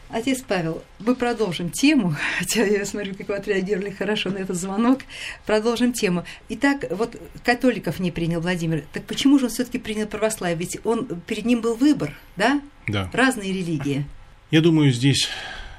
Отец 0.08 0.40
Павел, 0.40 0.82
мы 1.00 1.14
продолжим 1.14 1.68
тему, 1.68 2.16
хотя 2.38 2.64
я 2.64 2.86
смотрю, 2.86 3.14
как 3.14 3.28
вы 3.28 3.34
отреагировали 3.34 3.90
хорошо 3.90 4.30
на 4.30 4.38
этот 4.38 4.56
звонок. 4.56 5.00
Продолжим 5.44 5.92
тему. 5.92 6.24
Итак, 6.48 6.86
вот 6.90 7.20
католиков 7.44 8.00
не 8.00 8.10
принял 8.10 8.40
Владимир. 8.40 8.84
Так 8.94 9.04
почему 9.04 9.38
же 9.38 9.46
он 9.46 9.50
все 9.50 9.66
таки 9.66 9.78
принял 9.78 10.06
православие? 10.06 10.56
Ведь 10.56 10.78
он, 10.82 11.04
перед 11.26 11.44
ним 11.44 11.60
был 11.60 11.74
выбор, 11.74 12.14
да? 12.36 12.62
Да. 12.88 13.10
Разные 13.12 13.52
религии. 13.52 14.06
Я 14.54 14.60
думаю, 14.60 14.92
здесь 14.92 15.28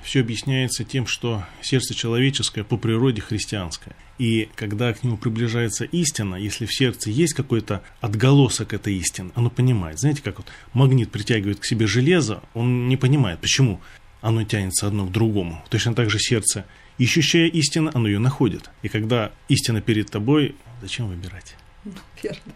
все 0.03 0.19
объясняется 0.19 0.83
тем, 0.83 1.07
что 1.07 1.45
сердце 1.61 1.93
человеческое 1.93 2.65
по 2.65 2.75
природе 2.75 3.21
христианское. 3.21 3.95
И 4.17 4.49
когда 4.53 4.91
к 4.91 5.01
нему 5.01 5.15
приближается 5.15 5.85
истина, 5.85 6.35
если 6.35 6.65
в 6.65 6.75
сердце 6.75 7.09
есть 7.09 7.33
какой-то 7.35 7.83
отголосок 8.01 8.73
этой 8.73 8.95
истины, 8.95 9.31
оно 9.33 9.49
понимает. 9.49 9.97
Знаете, 9.99 10.21
как 10.21 10.39
вот 10.39 10.47
магнит 10.73 11.09
притягивает 11.09 11.61
к 11.61 11.65
себе 11.65 11.87
железо, 11.87 12.43
он 12.53 12.89
не 12.89 12.97
понимает, 12.97 13.39
почему 13.39 13.79
оно 14.19 14.43
тянется 14.43 14.87
одно 14.87 15.05
к 15.05 15.11
другому. 15.13 15.63
Точно 15.69 15.95
так 15.95 16.09
же 16.09 16.19
сердце, 16.19 16.65
ищущее 16.97 17.47
истину, 17.47 17.91
оно 17.93 18.09
ее 18.09 18.19
находит. 18.19 18.71
И 18.81 18.89
когда 18.89 19.31
истина 19.47 19.79
перед 19.79 20.11
тобой, 20.11 20.53
зачем 20.81 21.07
выбирать? 21.07 21.55
Ну, 21.85 21.93
верно 22.21 22.51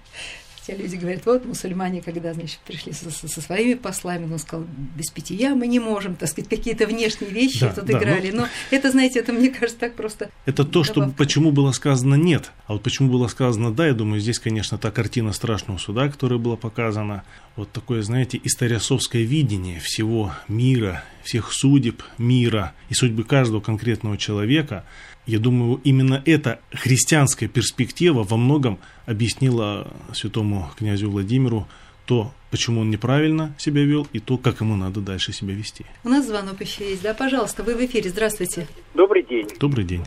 все 0.70 0.78
люди 0.78 0.96
говорят, 0.96 1.26
вот 1.26 1.46
мусульмане, 1.46 2.02
когда, 2.02 2.34
значит, 2.34 2.60
пришли 2.60 2.94
со, 2.94 3.10
со 3.10 3.42
своими 3.42 3.74
послами, 3.74 4.32
он 4.32 4.40
сказал, 4.40 4.66
без 4.96 5.10
питья 5.10 5.56
мы 5.56 5.68
не 5.68 5.80
можем, 5.80 6.16
так 6.16 6.30
сказать, 6.30 6.50
какие-то 6.50 6.86
внешние 6.86 7.32
вещи 7.32 7.62
да, 7.62 7.74
тут 7.74 7.86
да, 7.86 7.98
играли. 7.98 8.32
Но... 8.32 8.42
но 8.42 8.48
это, 8.70 8.92
знаете, 8.92 9.20
это, 9.20 9.34
мне 9.34 9.50
кажется, 9.50 9.80
так 9.80 9.96
просто... 9.96 10.30
Это 10.46 10.64
то, 10.66 10.84
что, 10.84 11.12
почему 11.18 11.52
было 11.52 11.72
сказано 11.72 12.16
«нет», 12.16 12.52
а 12.68 12.74
вот 12.74 12.84
почему 12.84 13.12
было 13.12 13.28
сказано 13.28 13.72
«да», 13.74 13.88
я 13.88 13.94
думаю, 13.94 14.22
здесь, 14.22 14.40
конечно, 14.40 14.78
та 14.78 14.92
картина 14.92 15.34
страшного 15.34 15.78
суда, 15.78 16.08
которая 16.10 16.40
была 16.40 16.56
показана, 16.56 17.24
вот 17.56 17.72
такое, 17.72 18.04
знаете, 18.04 18.40
историосовское 18.44 19.24
видение 19.24 19.80
всего 19.80 20.34
мира, 20.48 21.04
всех 21.30 21.54
судеб 21.54 22.04
мира 22.18 22.74
и 22.90 22.94
судьбы 22.94 23.24
каждого 23.24 23.62
конкретного 23.62 24.18
человека– 24.18 24.84
я 25.30 25.38
думаю, 25.38 25.80
именно 25.84 26.24
эта 26.26 26.60
христианская 26.74 27.48
перспектива 27.48 28.24
во 28.24 28.36
многом 28.36 28.80
объяснила 29.06 29.88
святому 30.12 30.66
князю 30.76 31.12
Владимиру 31.12 31.68
то, 32.08 32.32
почему 32.50 32.82
он 32.82 32.90
неправильно 32.90 33.54
себя 33.60 33.84
вел, 33.84 34.08
и 34.12 34.20
то, 34.20 34.40
как 34.40 34.62
ему 34.62 34.76
надо 34.76 35.02
дальше 35.02 35.32
себя 35.32 35.54
вести. 35.54 35.86
У 36.04 36.10
нас 36.10 36.26
звонок 36.26 36.60
еще 36.62 36.90
есть, 36.90 37.04
да? 37.04 37.14
Пожалуйста, 37.14 37.62
вы 37.62 37.76
в 37.76 37.86
эфире. 37.86 38.10
Здравствуйте. 38.10 38.66
Добрый 38.96 39.22
день. 39.22 39.48
Добрый 39.60 39.86
день. 39.86 40.04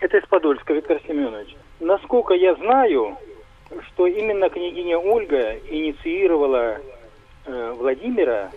Это 0.00 0.16
из 0.16 0.26
Подольска, 0.26 0.72
Виктор 0.72 0.98
Семенович. 1.06 1.54
Насколько 1.80 2.32
я 2.32 2.54
знаю, 2.54 3.18
что 3.88 4.06
именно 4.06 4.48
княгиня 4.48 4.96
Ольга 4.96 5.58
инициировала 5.70 6.78
э, 7.44 7.74
Владимира 7.78 8.50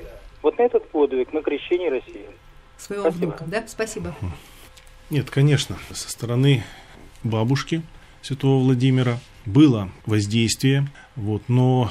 вот 0.46 0.60
на 0.60 0.62
этот 0.62 0.88
подвиг, 0.92 1.34
на 1.34 1.42
крещение 1.42 1.90
России. 1.90 2.28
Своего 2.78 3.10
Спасибо. 3.10 3.26
внука, 3.26 3.46
да? 3.48 3.64
Спасибо. 3.68 4.16
Нет, 5.10 5.32
конечно, 5.32 5.76
со 5.92 6.10
стороны 6.10 6.64
бабушки 7.24 7.82
святого 8.22 8.64
Владимира 8.64 9.20
было 9.48 9.90
воздействие, 10.06 10.88
вот, 11.16 11.42
но 11.48 11.90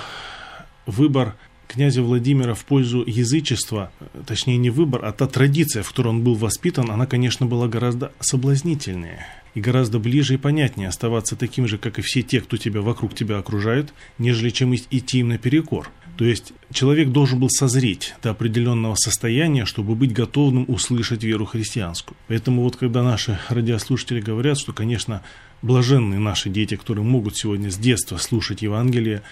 выбор 0.86 1.34
князя 1.66 2.02
Владимира 2.02 2.54
в 2.54 2.64
пользу 2.64 3.02
язычества, 3.04 3.90
точнее 4.24 4.56
не 4.56 4.70
выбор, 4.70 5.04
а 5.04 5.12
та 5.12 5.26
традиция, 5.26 5.82
в 5.82 5.88
которой 5.88 6.08
он 6.08 6.22
был 6.22 6.36
воспитан, 6.36 6.92
она, 6.92 7.06
конечно, 7.06 7.46
была 7.46 7.66
гораздо 7.66 8.12
соблазнительнее 8.20 9.26
и 9.54 9.60
гораздо 9.60 9.98
ближе 9.98 10.34
и 10.34 10.36
понятнее 10.36 10.88
оставаться 10.88 11.34
таким 11.34 11.66
же, 11.66 11.78
как 11.78 11.98
и 11.98 12.02
все 12.02 12.22
те, 12.22 12.40
кто 12.40 12.56
тебя 12.56 12.82
вокруг 12.82 13.16
тебя 13.16 13.38
окружают, 13.38 13.92
нежели 14.18 14.50
чем 14.50 14.76
идти 14.76 15.18
им 15.18 15.30
наперекор. 15.30 15.90
То 16.16 16.24
есть 16.24 16.52
человек 16.72 17.08
должен 17.10 17.40
был 17.40 17.48
созреть 17.50 18.14
до 18.22 18.30
определенного 18.30 18.94
состояния, 18.94 19.64
чтобы 19.64 19.94
быть 19.96 20.12
готовым 20.12 20.64
услышать 20.68 21.24
веру 21.24 21.44
христианскую. 21.44 22.16
Поэтому 22.28 22.62
вот 22.62 22.76
когда 22.76 23.02
наши 23.02 23.38
радиослушатели 23.48 24.20
говорят, 24.20 24.58
что, 24.58 24.72
конечно, 24.72 25.22
блаженные 25.62 26.20
наши 26.20 26.50
дети, 26.50 26.76
которые 26.76 27.04
могут 27.04 27.36
сегодня 27.36 27.70
с 27.70 27.76
детства 27.76 28.16
слушать 28.18 28.62
Евангелие, 28.62 29.22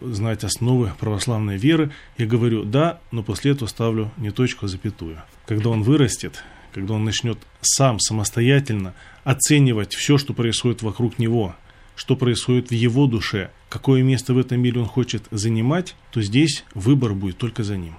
знать 0.00 0.44
основы 0.44 0.92
православной 0.98 1.58
веры, 1.58 1.90
я 2.16 2.26
говорю, 2.26 2.64
да, 2.64 3.00
но 3.10 3.22
после 3.22 3.52
этого 3.52 3.68
ставлю 3.68 4.10
не 4.16 4.30
точку, 4.30 4.66
а 4.66 4.68
запятую. 4.68 5.22
Когда 5.46 5.68
он 5.68 5.82
вырастет, 5.82 6.42
когда 6.72 6.94
он 6.94 7.04
начнет 7.04 7.38
сам 7.60 7.98
самостоятельно 7.98 8.94
оценивать 9.24 9.94
все, 9.94 10.16
что 10.16 10.32
происходит 10.32 10.82
вокруг 10.82 11.18
него, 11.18 11.56
что 12.00 12.16
происходит 12.16 12.70
в 12.70 12.72
его 12.72 13.06
душе, 13.06 13.50
какое 13.68 14.02
место 14.02 14.32
в 14.32 14.38
этом 14.38 14.58
мире 14.58 14.80
он 14.80 14.86
хочет 14.86 15.24
занимать, 15.30 15.94
то 16.12 16.22
здесь 16.22 16.64
выбор 16.72 17.12
будет 17.12 17.36
только 17.36 17.62
за 17.62 17.76
ним. 17.76 17.94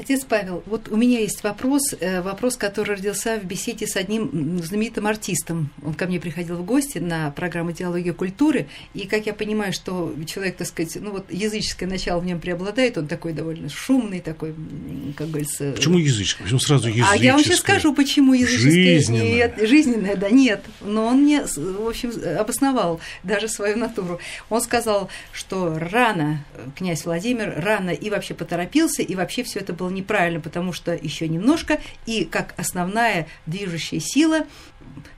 Отец 0.00 0.24
Павел, 0.24 0.62
вот 0.64 0.88
у 0.88 0.96
меня 0.96 1.20
есть 1.20 1.42
вопрос, 1.42 1.94
э, 2.00 2.22
вопрос, 2.22 2.56
который 2.56 2.96
родился 2.96 3.38
в 3.38 3.44
беседе 3.44 3.86
с 3.86 3.96
одним 3.96 4.58
знаменитым 4.62 5.06
артистом. 5.06 5.68
Он 5.84 5.92
ко 5.92 6.06
мне 6.06 6.18
приходил 6.18 6.56
в 6.56 6.64
гости 6.64 6.96
на 6.96 7.30
программу 7.32 7.72
«Диалогия 7.72 8.14
культуры», 8.14 8.66
и, 8.94 9.06
как 9.06 9.26
я 9.26 9.34
понимаю, 9.34 9.74
что 9.74 10.14
человек, 10.26 10.56
так 10.56 10.68
сказать, 10.68 10.96
ну 10.98 11.10
вот 11.10 11.30
языческое 11.30 11.86
начало 11.86 12.20
в 12.20 12.24
нем 12.24 12.40
преобладает, 12.40 12.96
он 12.96 13.08
такой 13.08 13.34
довольно 13.34 13.68
шумный, 13.68 14.20
такой, 14.20 14.54
как 15.18 15.28
говорится... 15.28 15.72
Почему 15.72 15.98
языческое? 15.98 16.44
Почему 16.44 16.60
сразу 16.60 16.88
языческое? 16.88 17.20
А 17.20 17.22
я 17.22 17.34
вам 17.34 17.44
сейчас 17.44 17.58
скажу, 17.58 17.94
почему 17.94 18.32
языческое. 18.32 18.70
Жизненное. 18.70 19.34
Нет, 19.34 19.68
жизненное, 19.68 20.16
да, 20.16 20.30
нет. 20.30 20.62
Но 20.80 21.08
он 21.08 21.24
мне, 21.24 21.42
в 21.44 21.86
общем, 21.86 22.10
обосновал 22.38 23.00
даже 23.22 23.48
свою 23.48 23.76
натуру. 23.76 24.18
Он 24.48 24.62
сказал, 24.62 25.10
что 25.34 25.78
рано 25.78 26.42
князь 26.74 27.04
Владимир, 27.04 27.52
рано 27.54 27.90
и 27.90 28.08
вообще 28.08 28.32
поторопился, 28.32 29.02
и 29.02 29.14
вообще 29.14 29.42
все 29.42 29.58
это 29.58 29.74
было 29.74 29.89
было 29.90 29.96
неправильно, 29.96 30.40
потому 30.40 30.72
что 30.72 30.94
еще 30.94 31.28
немножко, 31.28 31.80
и 32.06 32.24
как 32.24 32.54
основная 32.56 33.26
движущая 33.46 34.00
сила, 34.00 34.46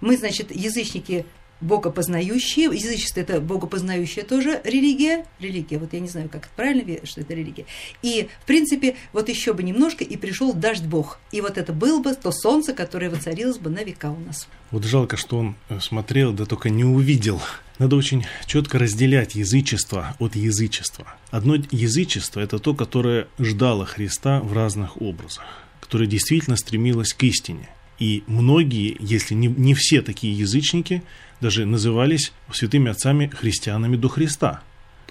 мы, 0.01 0.17
значит, 0.17 0.55
язычники 0.55 1.27
богопознающие, 1.63 2.65
язычество 2.65 3.21
это 3.21 3.41
богопознающая 3.41 4.25
тоже 4.25 4.61
религия, 4.65 5.25
религия, 5.41 5.79
вот 5.79 5.93
я 5.93 6.01
не 6.01 6.09
знаю, 6.09 6.29
как 6.29 6.43
это 6.43 6.53
правильно, 6.55 7.07
что 7.07 7.21
это 7.21 7.35
религия. 7.35 7.65
И, 8.03 8.29
в 8.43 8.47
принципе, 8.47 8.97
вот 9.13 9.29
еще 9.29 9.53
бы 9.55 9.63
немножко, 9.63 10.05
и 10.05 10.17
пришел 10.17 10.53
дождь 10.53 10.85
Бог. 10.85 11.19
И 11.31 11.41
вот 11.41 11.57
это 11.57 11.73
было 11.73 12.03
бы 12.03 12.15
то 12.15 12.33
солнце, 12.33 12.75
которое 12.75 13.09
воцарилось 13.09 13.59
бы 13.59 13.71
на 13.71 13.85
века 13.85 14.11
у 14.11 14.19
нас. 14.19 14.49
Вот 14.71 14.85
жалко, 14.85 15.17
что 15.17 15.39
он 15.39 15.57
э, 15.69 15.81
смотрел, 15.81 16.33
да 16.33 16.45
только 16.45 16.71
не 16.71 16.85
увидел. 16.85 17.41
Надо 17.79 17.97
очень 17.97 18.25
четко 18.47 18.79
разделять 18.79 19.35
язычество 19.35 20.17
от 20.19 20.37
язычества. 20.37 21.07
Одно 21.31 21.57
язычество– 21.71 22.41
это 22.41 22.59
то, 22.59 22.75
которое 22.75 23.29
ждало 23.39 23.87
Христа 23.87 24.41
в 24.41 24.53
разных 24.53 25.01
образах, 25.01 25.45
которое 25.81 26.07
действительно 26.07 26.57
стремилось 26.57 27.13
к 27.13 27.23
истине. 27.25 27.69
И 27.99 28.25
многие, 28.27 28.97
если 28.99 29.35
не, 29.35 29.47
не 29.47 29.75
все 29.75 30.03
такие 30.03 30.37
язычники, 30.37 31.03
даже 31.43 31.67
назывались 31.67 32.33
святыми 32.53 32.91
отцами 32.91 33.27
христианами 33.27 33.97
до 33.97 34.09
Христа. 34.09 34.63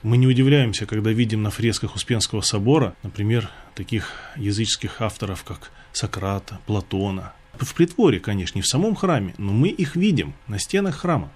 Мы 0.02 0.16
не 0.16 0.28
удивляемся, 0.28 0.86
когда 0.86 1.12
видим 1.12 1.44
на 1.44 1.52
фресках 1.52 1.96
Успенского 1.96 2.40
собора, 2.40 2.96
например, 3.04 3.50
таких 3.76 4.14
языческих 4.38 5.02
авторов, 5.02 5.44
как 5.44 5.72
Сократа, 5.92 6.60
Платона. 6.66 7.34
В 7.60 7.76
притворе, 7.76 8.22
конечно, 8.22 8.58
не 8.58 8.62
в 8.62 8.68
самом 8.68 8.96
храме, 8.96 9.36
но 9.38 9.52
мы 9.52 9.68
их 9.68 9.98
видим 9.98 10.34
на 10.48 10.58
стенах 10.58 11.00
храма. 11.00 11.32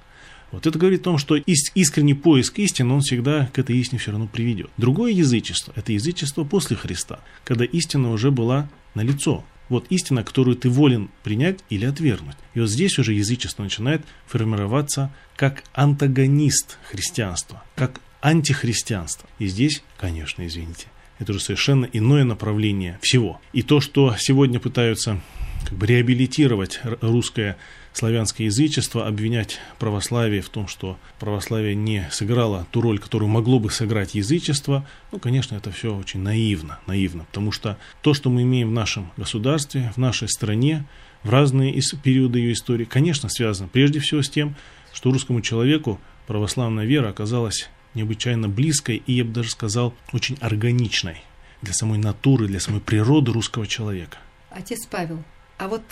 Вот 0.51 0.65
это 0.65 0.79
говорит 0.79 1.01
о 1.01 1.03
том, 1.03 1.17
что 1.17 1.35
искренний 1.35 2.13
поиск 2.13 2.57
истины, 2.59 2.93
он 2.93 3.01
всегда 3.01 3.47
к 3.47 3.59
этой 3.59 3.77
истине 3.77 3.99
все 3.99 4.11
равно 4.11 4.27
приведет. 4.27 4.69
Другое 4.77 5.11
язычество– 5.11 5.73
это 5.75 5.91
язычество 5.91 6.45
после 6.45 6.77
Христа, 6.77 7.19
когда 7.43 7.65
истина 7.65 8.11
уже 8.11 8.31
была 8.31 8.69
на 8.93 9.01
лицо, 9.01 9.43
вот 9.69 9.87
истина, 9.89 10.23
которую 10.23 10.57
ты 10.57 10.69
волен 10.69 11.09
принять 11.23 11.59
или 11.69 11.85
отвергнуть. 11.85 12.37
И 12.53 12.59
вот 12.59 12.69
здесь 12.69 12.97
уже 12.99 13.13
язычество 13.13 13.63
начинает 13.63 14.03
формироваться 14.27 15.13
как 15.35 15.63
антагонист 15.73 16.77
христианства, 16.89 17.63
как 17.75 17.99
антихристианство. 18.21 19.29
И 19.39 19.47
здесь, 19.47 19.83
конечно, 19.97 20.45
извините, 20.45 20.87
это 21.19 21.31
уже 21.31 21.41
совершенно 21.41 21.85
иное 21.85 22.23
направление 22.23 22.99
всего. 23.01 23.39
И 23.53 23.61
то, 23.61 23.79
что 23.81 24.15
сегодня 24.17 24.59
пытаются 24.59 25.21
как 25.63 25.77
бы 25.77 25.87
реабилитировать 25.87 26.79
русское 27.01 27.57
славянское 27.95 28.47
язычество, 28.47 29.07
обвинять 29.07 29.59
православие 29.79 30.41
в 30.41 30.49
том, 30.49 30.67
что 30.67 30.99
православие 31.17 31.75
не 31.75 32.07
сыграло 32.11 32.67
ту 32.71 32.81
роль, 32.81 32.99
которую 32.99 33.29
могло 33.29 33.57
бы 33.57 33.71
сыграть 33.71 34.15
язычество, 34.15 34.85
ну, 35.13 35.19
конечно, 35.19 35.55
это 35.55 35.71
все 35.71 35.95
очень 35.95 36.19
наивно, 36.19 36.79
наивно, 36.87 37.23
потому 37.23 37.53
что 37.53 37.77
то, 38.01 38.13
что 38.13 38.29
мы 38.29 38.41
имеем 38.41 38.69
в 38.69 38.73
нашем 38.73 39.11
государстве, 39.15 39.93
в 39.95 39.97
нашей 39.97 40.27
стране, 40.27 40.85
в 41.23 41.29
разные 41.29 41.73
периоды 42.03 42.39
ее 42.39 42.51
истории, 42.51 42.83
конечно, 42.83 43.29
связано 43.29 43.69
прежде 43.69 44.01
всего 44.01 44.21
с 44.21 44.29
тем, 44.29 44.57
что 44.93 45.11
русскому 45.11 45.39
человеку 45.39 45.99
православная 46.27 46.85
вера 46.85 47.09
оказалась 47.09 47.69
необычайно 47.93 48.49
близкой 48.49 49.01
и, 49.05 49.13
я 49.13 49.23
бы 49.23 49.31
даже 49.31 49.51
сказал, 49.51 49.93
очень 50.11 50.37
органичной 50.41 51.21
для 51.61 51.73
самой 51.73 51.97
натуры, 51.97 52.47
для 52.47 52.59
самой 52.59 52.81
природы 52.81 53.31
русского 53.31 53.65
человека. 53.65 54.17
Отец 54.49 54.85
Павел, 54.85 55.23
а 55.57 55.69
вот 55.69 55.83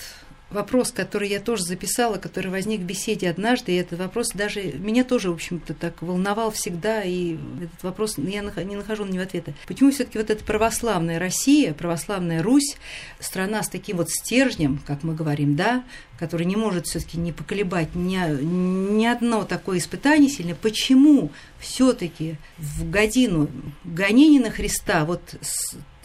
вопрос, 0.54 0.92
который 0.92 1.30
я 1.30 1.40
тоже 1.40 1.64
записала, 1.64 2.18
который 2.18 2.52
возник 2.52 2.82
в 2.82 2.86
беседе 2.86 3.30
однажды, 3.30 3.74
и 3.74 3.76
этот 3.76 4.00
вопрос 4.00 4.30
даже 4.34 4.62
меня 4.62 5.04
тоже, 5.04 5.30
в 5.30 5.34
общем-то, 5.34 5.74
так 5.74 6.02
волновал 6.02 6.52
всегда, 6.52 7.04
и 7.04 7.38
этот 7.62 7.84
вопрос 7.84 8.18
я 8.18 8.42
не 8.42 8.76
нахожу 8.76 9.06
на 9.06 9.12
него 9.12 9.24
ответа. 9.24 9.54
Почему 9.68 9.92
все-таки 9.92 10.18
вот 10.18 10.30
эта 10.30 10.44
православная 10.44 11.20
Россия, 11.20 11.74
православная 11.74 12.42
Русь, 12.42 12.78
страна 13.20 13.64
с 13.64 13.70
таким 13.70 13.98
вот 13.98 14.10
стержнем, 14.10 14.80
как 14.86 15.04
мы 15.04 15.16
говорим, 15.16 15.56
да, 15.56 15.84
который 16.20 16.46
не 16.46 16.56
может 16.56 16.88
все-таки 16.88 17.18
не 17.18 17.32
поколебать 17.32 17.96
ни, 17.96 18.18
ни 18.42 19.06
одно 19.06 19.44
такое 19.44 19.80
испытание 19.80 20.30
сильное, 20.30 20.56
почему 20.56 21.32
все-таки 21.60 22.36
в 22.58 22.90
годину 22.90 23.50
гонения 23.84 24.42
на 24.42 24.52
Христа, 24.52 25.06
вот 25.06 25.22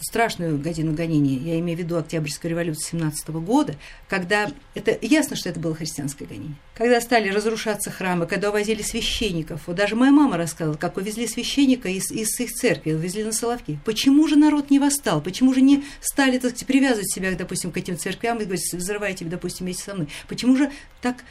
страшную 0.01 0.57
годину 0.57 0.93
гонения, 0.93 1.37
я 1.37 1.59
имею 1.59 1.77
в 1.77 1.81
виду 1.81 1.97
Октябрьскую 1.97 2.51
революцию 2.51 2.99
17 3.01 3.29
года, 3.29 3.75
когда 4.07 4.51
это 4.73 4.97
ясно, 5.01 5.35
что 5.35 5.49
это 5.49 5.59
было 5.59 5.75
христианское 5.75 6.25
гонение. 6.25 6.55
Когда 6.73 7.01
стали 7.01 7.29
разрушаться 7.29 7.91
храмы, 7.91 8.25
когда 8.25 8.49
увозили 8.49 8.81
священников. 8.81 9.63
Вот 9.67 9.75
даже 9.75 9.95
моя 9.95 10.11
мама 10.11 10.37
рассказывала, 10.37 10.77
как 10.77 10.97
увезли 10.97 11.27
священника 11.27 11.89
из, 11.89 12.11
из 12.11 12.39
их 12.39 12.51
церкви, 12.51 12.93
увезли 12.93 13.23
на 13.23 13.33
Соловки. 13.33 13.79
Почему 13.85 14.27
же 14.27 14.37
народ 14.37 14.69
не 14.69 14.79
восстал? 14.79 15.21
Почему 15.21 15.53
же 15.53 15.61
не 15.61 15.83
стали 16.01 16.37
так, 16.37 16.55
привязывать 16.65 17.11
себя, 17.11 17.35
допустим, 17.35 17.71
к 17.71 17.77
этим 17.77 17.97
церквям 17.97 18.37
и 18.37 18.45
говорить, 18.45 18.73
взрывайте, 18.73 19.25
допустим, 19.25 19.65
вместе 19.65 19.83
со 19.83 19.93
мной? 19.93 19.98
Почему 20.27 20.55
же 20.55 20.71
так 21.01 21.23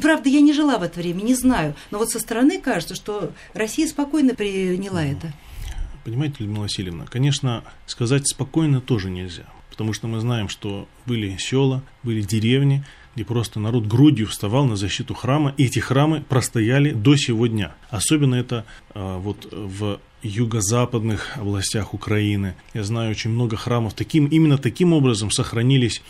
Правда, 0.00 0.28
я 0.28 0.40
не 0.40 0.52
жила 0.52 0.78
в 0.78 0.82
это 0.82 1.00
время, 1.00 1.22
не 1.22 1.34
знаю. 1.34 1.74
Но 1.90 1.98
вот 1.98 2.10
со 2.10 2.18
стороны 2.18 2.60
кажется, 2.60 2.94
что 2.94 3.32
Россия 3.52 3.86
спокойно 3.86 4.34
приняла 4.34 5.04
это. 5.04 5.32
Понимаете, 6.04 6.36
Людмила 6.40 6.62
Васильевна, 6.62 7.04
конечно, 7.04 7.62
сказать 7.86 8.26
спокойно 8.26 8.80
тоже 8.80 9.10
нельзя. 9.10 9.44
Потому 9.70 9.92
что 9.92 10.06
мы 10.08 10.20
знаем, 10.20 10.48
что 10.48 10.88
были 11.04 11.36
села, 11.36 11.82
были 12.02 12.22
деревни, 12.22 12.84
где 13.14 13.24
просто 13.24 13.60
народ 13.60 13.86
грудью 13.86 14.26
вставал 14.26 14.64
на 14.64 14.76
защиту 14.76 15.14
храма, 15.14 15.52
и 15.56 15.64
эти 15.64 15.78
храмы 15.78 16.22
простояли 16.22 16.92
до 16.92 17.16
сего 17.16 17.46
дня. 17.46 17.74
Особенно 17.90 18.34
это 18.34 18.64
а, 18.94 19.18
вот 19.18 19.48
в 19.52 20.00
юго-западных 20.22 21.36
областях 21.36 21.94
Украины. 21.94 22.54
Я 22.72 22.84
знаю 22.84 23.10
очень 23.10 23.30
много 23.30 23.56
храмов. 23.56 23.94
Таким, 23.94 24.26
именно 24.26 24.58
таким 24.58 24.92
образом 24.92 25.30
сохранились 25.30 26.02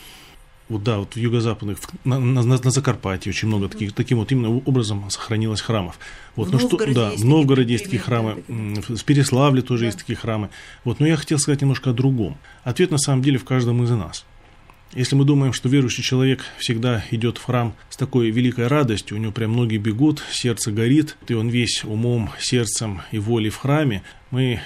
вот 0.68 0.82
да, 0.82 0.98
вот 0.98 1.14
в 1.14 1.16
юго-западных, 1.16 1.78
на, 2.04 2.18
на, 2.18 2.42
на 2.42 2.70
Закарпатье 2.70 3.30
очень 3.30 3.48
много 3.48 3.68
таких, 3.68 3.92
таким 3.92 4.18
вот 4.18 4.32
именно 4.32 4.50
образом 4.50 5.08
сохранилось 5.10 5.60
храмов. 5.60 5.98
Вот, 6.34 6.48
в 6.48 6.52
ну 6.52 6.58
что, 6.58 6.92
да, 6.92 7.10
в 7.10 7.24
Новгороде 7.24 7.74
есть 7.74 7.84
такие 7.84 8.00
храмы, 8.00 8.42
в 8.48 9.04
Переславле 9.04 9.62
тоже 9.62 9.82
да. 9.82 9.86
есть 9.86 9.98
такие 9.98 10.16
храмы. 10.16 10.50
Вот, 10.84 10.98
но 10.98 11.06
я 11.06 11.16
хотел 11.16 11.38
сказать 11.38 11.60
немножко 11.60 11.90
о 11.90 11.92
другом. 11.92 12.36
Ответ 12.64 12.90
на 12.90 12.98
самом 12.98 13.22
деле 13.22 13.38
в 13.38 13.44
каждом 13.44 13.82
из 13.84 13.90
нас. 13.90 14.24
Если 14.92 15.14
мы 15.14 15.24
думаем, 15.24 15.52
что 15.52 15.68
верующий 15.68 16.02
человек 16.02 16.44
всегда 16.58 17.04
идет 17.10 17.38
в 17.38 17.44
храм 17.44 17.74
с 17.90 17.96
такой 17.96 18.30
великой 18.30 18.68
радостью, 18.68 19.16
у 19.16 19.20
него 19.20 19.32
прям 19.32 19.54
ноги 19.54 19.76
бегут, 19.76 20.22
сердце 20.30 20.72
горит, 20.72 21.16
и 21.28 21.34
он 21.34 21.48
весь 21.48 21.84
умом, 21.84 22.30
сердцем 22.40 23.02
и 23.10 23.18
волей 23.18 23.50
в 23.50 23.56
храме, 23.56 24.02
мы 24.30 24.60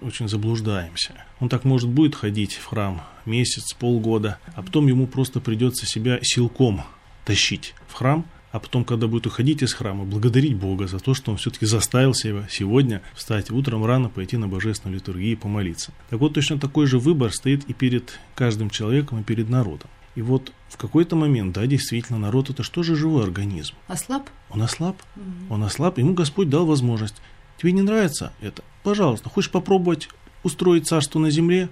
очень 0.00 0.28
заблуждаемся. 0.28 1.12
Он 1.40 1.48
так 1.48 1.64
может 1.64 1.88
будет 1.88 2.14
ходить 2.14 2.54
в 2.54 2.64
храм 2.66 3.02
месяц, 3.26 3.74
полгода, 3.74 4.38
а 4.54 4.62
потом 4.62 4.86
ему 4.86 5.06
просто 5.06 5.40
придется 5.40 5.86
себя 5.86 6.18
силком 6.22 6.82
тащить 7.24 7.74
в 7.86 7.94
храм, 7.94 8.24
а 8.50 8.60
потом, 8.60 8.84
когда 8.84 9.06
будет 9.06 9.26
уходить 9.26 9.62
из 9.62 9.74
храма, 9.74 10.04
благодарить 10.04 10.56
Бога 10.56 10.86
за 10.86 10.98
то, 10.98 11.12
что 11.12 11.30
он 11.30 11.36
все-таки 11.36 11.66
заставил 11.66 12.14
себя 12.14 12.46
сегодня 12.50 13.02
встать 13.14 13.50
утром 13.50 13.84
рано, 13.84 14.08
пойти 14.08 14.36
на 14.36 14.48
божественную 14.48 14.98
литургию 14.98 15.32
и 15.32 15.36
помолиться. 15.36 15.92
Так 16.08 16.20
вот, 16.20 16.34
точно 16.34 16.58
такой 16.58 16.86
же 16.86 16.98
выбор 16.98 17.32
стоит 17.32 17.64
и 17.68 17.74
перед 17.74 18.18
каждым 18.34 18.70
человеком, 18.70 19.20
и 19.20 19.24
перед 19.24 19.50
народом. 19.50 19.90
И 20.14 20.22
вот 20.22 20.52
в 20.68 20.76
какой-то 20.78 21.14
момент, 21.14 21.54
да, 21.54 21.66
действительно, 21.66 22.18
народ 22.18 22.50
это 22.50 22.62
что 22.62 22.82
же 22.82 22.96
живой 22.96 23.22
организм? 23.22 23.74
Ослаб? 23.86 24.28
Он 24.50 24.62
ослаб. 24.62 24.96
Угу. 25.14 25.54
Он 25.54 25.62
ослаб, 25.62 25.98
ему 25.98 26.14
Господь 26.14 26.48
дал 26.48 26.66
возможность. 26.66 27.16
Тебе 27.58 27.72
не 27.72 27.82
нравится 27.82 28.32
это? 28.40 28.64
Пожалуйста, 28.88 29.28
хочешь 29.28 29.50
попробовать 29.50 30.08
устроить 30.42 30.86
царство 30.86 31.18
на 31.18 31.30
земле? 31.30 31.68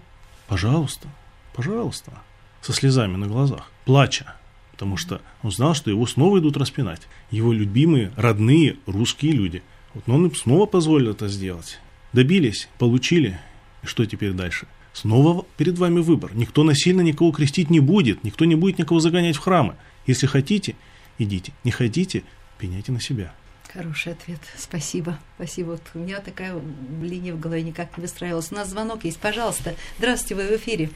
Пожалуйста, 0.49 1.09
пожалуйста. 1.55 2.13
Со 2.61 2.75
слезами 2.75 3.17
на 3.17 3.27
глазах, 3.27 3.71
плача, 3.87 4.37
потому 4.73 4.99
что 4.99 5.23
он 5.43 5.51
знал, 5.51 5.73
что 5.73 5.89
его 5.89 6.07
снова 6.07 6.41
идут 6.41 6.59
распинать. 6.59 7.01
Его 7.31 7.55
любимые, 7.55 8.13
родные 8.17 8.77
русские 8.85 9.33
люди. 9.33 9.63
Вот, 9.95 10.07
но 10.07 10.17
он 10.17 10.27
им 10.27 10.37
снова 10.37 10.67
позволил 10.67 11.13
это 11.13 11.27
сделать. 11.29 11.79
Добились, 12.13 12.69
получили. 12.79 13.41
И 13.83 13.87
что 13.87 14.05
теперь 14.05 14.33
дальше? 14.33 14.67
Снова 14.93 15.47
перед 15.57 15.79
вами 15.79 16.01
выбор. 16.01 16.33
Никто 16.35 16.65
насильно 16.65 17.01
никого 17.01 17.33
крестить 17.33 17.71
не 17.71 17.81
будет, 17.81 18.25
никто 18.25 18.45
не 18.45 18.57
будет 18.57 18.79
никого 18.79 19.01
загонять 19.01 19.37
в 19.37 19.41
храмы. 19.41 19.77
Если 20.07 20.27
хотите, 20.27 20.77
идите. 21.17 21.55
Не 21.65 21.71
хотите, 21.71 22.25
пеняйте 22.59 22.93
на 22.93 23.01
себя. 23.01 23.33
Хороший 23.77 24.13
ответ. 24.13 24.39
Спасибо. 24.57 25.19
Спасибо. 25.35 25.73
Вот 25.73 25.83
у 25.95 25.99
меня 25.99 26.21
такая 26.21 26.55
линия 27.03 27.35
в 27.35 27.41
голове 27.41 27.63
никак 27.63 27.99
не 27.99 28.03
выстраивалась. 28.03 28.51
У 28.51 28.55
нас 28.55 28.69
звонок 28.69 29.05
есть. 29.05 29.21
Пожалуйста. 29.21 29.75
Здравствуйте, 29.99 30.35
вы 30.35 30.57
в 30.57 30.59
эфире. 30.59 30.89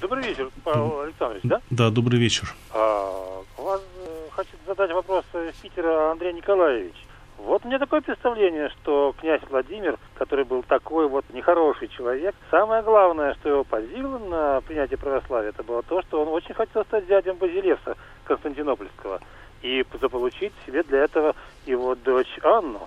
Добрый 0.00 0.24
вечер, 0.24 0.50
Павел 0.64 1.00
Александрович, 1.00 1.42
да? 1.44 1.60
Да, 1.68 1.90
добрый 1.90 2.18
вечер. 2.18 2.54
А, 2.72 3.42
вас 3.58 3.82
э, 3.98 4.28
хочу 4.30 4.50
задать 4.66 4.90
вопрос 4.92 5.24
из 5.34 5.54
Питера 5.56 6.12
Андрей 6.12 6.32
Николаевич. 6.32 6.94
Вот 7.36 7.62
у 7.64 7.68
меня 7.68 7.78
такое 7.78 8.00
представление, 8.00 8.70
что 8.70 9.14
князь 9.20 9.42
Владимир, 9.50 9.98
который 10.14 10.46
был 10.46 10.62
такой 10.62 11.08
вот 11.08 11.26
нехороший 11.30 11.88
человек, 11.88 12.34
самое 12.50 12.82
главное, 12.82 13.34
что 13.34 13.50
его 13.50 13.64
подвигло 13.64 14.18
на 14.18 14.60
принятие 14.62 14.96
православия, 14.96 15.50
это 15.50 15.62
было 15.62 15.82
то, 15.82 16.00
что 16.02 16.22
он 16.22 16.28
очень 16.28 16.54
хотел 16.54 16.84
стать 16.84 17.06
дядем 17.06 17.36
Базилевса 17.36 17.96
Константинопольского 18.24 19.20
и 19.64 19.82
заполучить 19.98 20.52
себе 20.66 20.82
для 20.82 21.04
этого 21.04 21.34
его 21.66 21.94
дочь 21.94 22.38
Анну. 22.42 22.86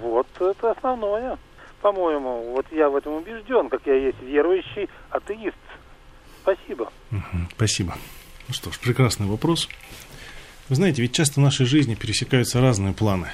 Вот 0.00 0.26
это 0.40 0.70
основное, 0.70 1.38
по-моему. 1.82 2.54
Вот 2.54 2.66
я 2.72 2.88
в 2.88 2.96
этом 2.96 3.14
убежден, 3.14 3.68
как 3.68 3.82
я 3.86 3.94
есть 3.94 4.20
верующий 4.22 4.88
атеист. 5.10 5.56
Спасибо. 6.42 6.90
спасибо. 7.52 7.94
Ну 8.48 8.54
что 8.54 8.72
ж, 8.72 8.78
прекрасный 8.80 9.26
вопрос. 9.26 9.68
Вы 10.70 10.76
знаете, 10.76 11.02
ведь 11.02 11.12
часто 11.12 11.40
в 11.40 11.42
нашей 11.42 11.66
жизни 11.66 11.94
пересекаются 11.94 12.60
разные 12.62 12.94
планы. 12.94 13.28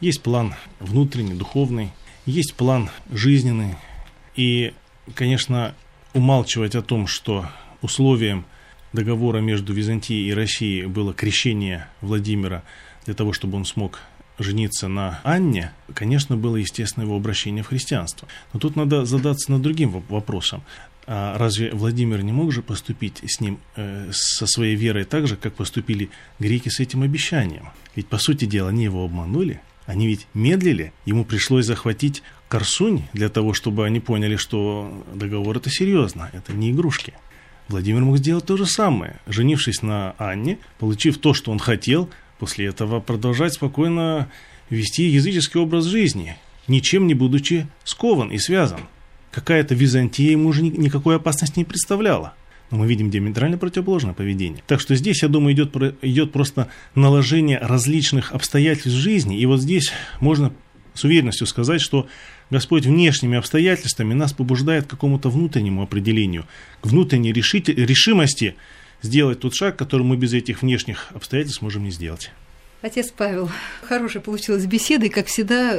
Есть 0.00 0.22
план 0.22 0.54
внутренний, 0.78 1.34
духовный, 1.34 1.90
есть 2.26 2.54
план 2.54 2.90
жизненный. 3.10 3.76
И, 4.36 4.74
конечно, 5.14 5.74
умалчивать 6.12 6.74
о 6.74 6.82
том, 6.82 7.06
что 7.06 7.46
условием 7.80 8.44
договора 8.92 9.38
между 9.38 9.72
Византией 9.72 10.28
и 10.28 10.34
Россией 10.34 10.86
было 10.86 11.12
крещение 11.14 11.86
Владимира 12.00 12.62
для 13.04 13.14
того, 13.14 13.32
чтобы 13.32 13.56
он 13.56 13.64
смог 13.64 14.00
жениться 14.38 14.88
на 14.88 15.20
Анне, 15.22 15.72
конечно, 15.94 16.36
было 16.36 16.56
естественно 16.56 17.04
его 17.04 17.16
обращение 17.16 17.62
в 17.62 17.68
христианство. 17.68 18.26
Но 18.52 18.60
тут 18.60 18.76
надо 18.76 19.04
задаться 19.04 19.52
над 19.52 19.62
другим 19.62 20.02
вопросом. 20.08 20.62
А 21.06 21.36
разве 21.38 21.72
Владимир 21.72 22.22
не 22.22 22.32
мог 22.32 22.52
же 22.52 22.62
поступить 22.62 23.20
с 23.26 23.40
ним, 23.40 23.58
э, 23.76 24.10
со 24.12 24.46
своей 24.46 24.76
верой 24.76 25.04
так 25.04 25.26
же, 25.26 25.36
как 25.36 25.54
поступили 25.54 26.10
греки 26.38 26.68
с 26.68 26.80
этим 26.80 27.02
обещанием? 27.02 27.70
Ведь, 27.96 28.06
по 28.06 28.18
сути 28.18 28.44
дела, 28.44 28.68
они 28.68 28.84
его 28.84 29.04
обманули, 29.04 29.60
они 29.86 30.06
ведь 30.06 30.26
медлили, 30.34 30.92
ему 31.04 31.24
пришлось 31.24 31.66
захватить 31.66 32.22
Корсунь 32.48 33.04
для 33.12 33.28
того, 33.28 33.54
чтобы 33.54 33.86
они 33.86 34.00
поняли, 34.00 34.36
что 34.36 35.04
договор 35.14 35.56
это 35.56 35.70
серьезно, 35.70 36.30
это 36.32 36.52
не 36.52 36.70
игрушки. 36.70 37.14
Владимир 37.70 38.02
мог 38.02 38.18
сделать 38.18 38.44
то 38.46 38.56
же 38.56 38.66
самое, 38.66 39.20
женившись 39.28 39.82
на 39.82 40.14
Анне, 40.18 40.58
получив 40.78 41.18
то, 41.18 41.34
что 41.34 41.52
он 41.52 41.60
хотел, 41.60 42.10
после 42.38 42.66
этого 42.66 43.00
продолжать 43.00 43.54
спокойно 43.54 44.28
вести 44.70 45.04
языческий 45.04 45.60
образ 45.60 45.84
жизни, 45.84 46.36
ничем 46.66 47.06
не 47.06 47.14
будучи 47.14 47.68
скован 47.84 48.30
и 48.30 48.38
связан. 48.38 48.80
Какая-то 49.30 49.76
Византия 49.76 50.32
ему 50.32 50.48
уже 50.48 50.62
никакой 50.62 51.16
опасности 51.16 51.60
не 51.60 51.64
представляла. 51.64 52.34
Но 52.72 52.78
мы 52.78 52.88
видим 52.88 53.10
диаметрально 53.10 53.56
противоположное 53.56 54.14
поведение. 54.14 54.62
Так 54.66 54.80
что 54.80 54.96
здесь, 54.96 55.22
я 55.22 55.28
думаю, 55.28 55.54
идет, 55.54 55.74
идет 56.02 56.32
просто 56.32 56.68
наложение 56.96 57.58
различных 57.58 58.32
обстоятельств 58.32 58.98
жизни. 58.98 59.38
И 59.38 59.46
вот 59.46 59.60
здесь 59.60 59.92
можно 60.20 60.52
с 60.94 61.04
уверенностью 61.04 61.46
сказать, 61.46 61.80
что 61.80 62.08
Господь 62.50 62.84
внешними 62.84 63.38
обстоятельствами 63.38 64.12
нас 64.12 64.32
побуждает 64.32 64.86
к 64.86 64.90
какому-то 64.90 65.30
внутреннему 65.30 65.82
определению, 65.82 66.46
к 66.80 66.86
внутренней 66.86 67.32
решимости 67.32 68.56
сделать 69.02 69.40
тот 69.40 69.54
шаг, 69.54 69.76
который 69.76 70.02
мы 70.02 70.16
без 70.16 70.32
этих 70.34 70.62
внешних 70.62 71.08
обстоятельств 71.12 71.62
можем 71.62 71.84
не 71.84 71.90
сделать. 71.90 72.32
Отец 72.82 73.12
Павел, 73.14 73.50
хорошая 73.82 74.22
получилась 74.22 74.64
беседа, 74.64 75.04
и, 75.04 75.10
как 75.10 75.26
всегда, 75.26 75.78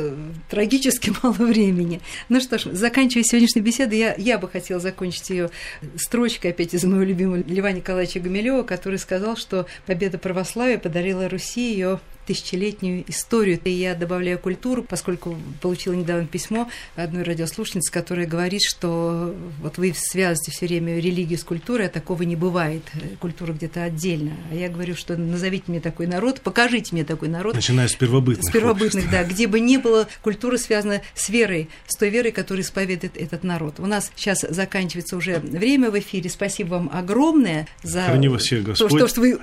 трагически 0.52 1.12
мало 1.24 1.34
времени. 1.34 2.00
Ну 2.30 2.40
что 2.40 2.60
ж, 2.60 2.66
заканчивая 2.74 3.24
сегодняшнюю 3.24 3.66
беседу, 3.66 3.96
я, 3.96 4.14
я 4.18 4.38
бы 4.38 4.48
хотела 4.48 4.80
закончить 4.80 5.32
ее 5.32 5.50
строчкой 5.98 6.52
опять 6.52 6.76
из 6.76 6.84
моего 6.84 7.04
любимого 7.04 7.38
Льва 7.38 7.72
Николаевича 7.72 8.20
Гумилева, 8.20 8.62
который 8.62 9.00
сказал, 9.00 9.36
что 9.36 9.66
победа 9.88 10.20
православия 10.20 10.78
подарила 10.78 11.28
Руси 11.28 11.74
ее 11.74 12.00
тысячелетнюю 12.26 13.04
историю. 13.08 13.60
И 13.64 13.70
я 13.72 13.96
добавляю 13.96 14.40
культуру, 14.40 14.84
поскольку 14.84 15.38
получила 15.62 15.94
недавно 15.94 16.28
письмо 16.28 16.70
одной 16.96 17.24
радиослушницы, 17.24 17.92
которая 17.92 18.28
говорит, 18.28 18.62
что 18.64 19.36
вот 19.62 19.78
вы 19.78 19.94
связываете 19.96 20.52
все 20.52 20.68
время 20.68 20.98
религию 21.00 21.38
с 21.38 21.44
культурой, 21.44 21.88
а 21.88 21.90
такого 21.90 22.24
не 22.24 22.36
бывает. 22.36 22.84
Культура 23.20 23.54
где-то 23.54 23.84
отдельно. 23.84 24.32
А 24.52 24.56
я 24.56 24.70
говорю, 24.70 24.96
что 24.96 25.18
назовите 25.18 25.66
мне 25.68 25.80
такой 25.80 26.08
народ, 26.08 26.42
покажите 26.42 26.90
мне 26.94 27.04
такой 27.04 27.28
народ. 27.28 27.56
Начиная 27.56 27.88
с 27.88 27.96
первобытных. 27.96 28.50
С 28.50 28.52
первобытных, 28.52 29.06
обществ. 29.06 29.12
да, 29.12 29.24
где 29.24 29.48
бы 29.48 29.60
не 29.60 29.78
было 29.78 30.08
культура 30.22 30.58
связана 30.58 31.02
с 31.16 31.30
верой, 31.30 31.70
с 31.88 31.98
той 31.98 32.10
верой, 32.10 32.32
которую 32.32 32.64
исповедует 32.64 33.18
этот 33.18 33.44
народ. 33.44 33.80
У 33.80 33.86
нас 33.86 34.12
сейчас 34.16 34.42
заканчивается 34.42 35.18
уже 35.18 35.40
время 35.40 35.92
в 35.92 36.00
эфире. 36.00 36.30
Спасибо 36.30 36.76
вам 36.76 36.90
огромное 36.94 37.68
за 37.84 38.04
Храни 38.04 38.28
вас 38.28 38.44
всех, 38.44 38.66
то, 38.66 38.76
что, 38.76 39.08
что 39.08 39.22
вы 39.22 39.40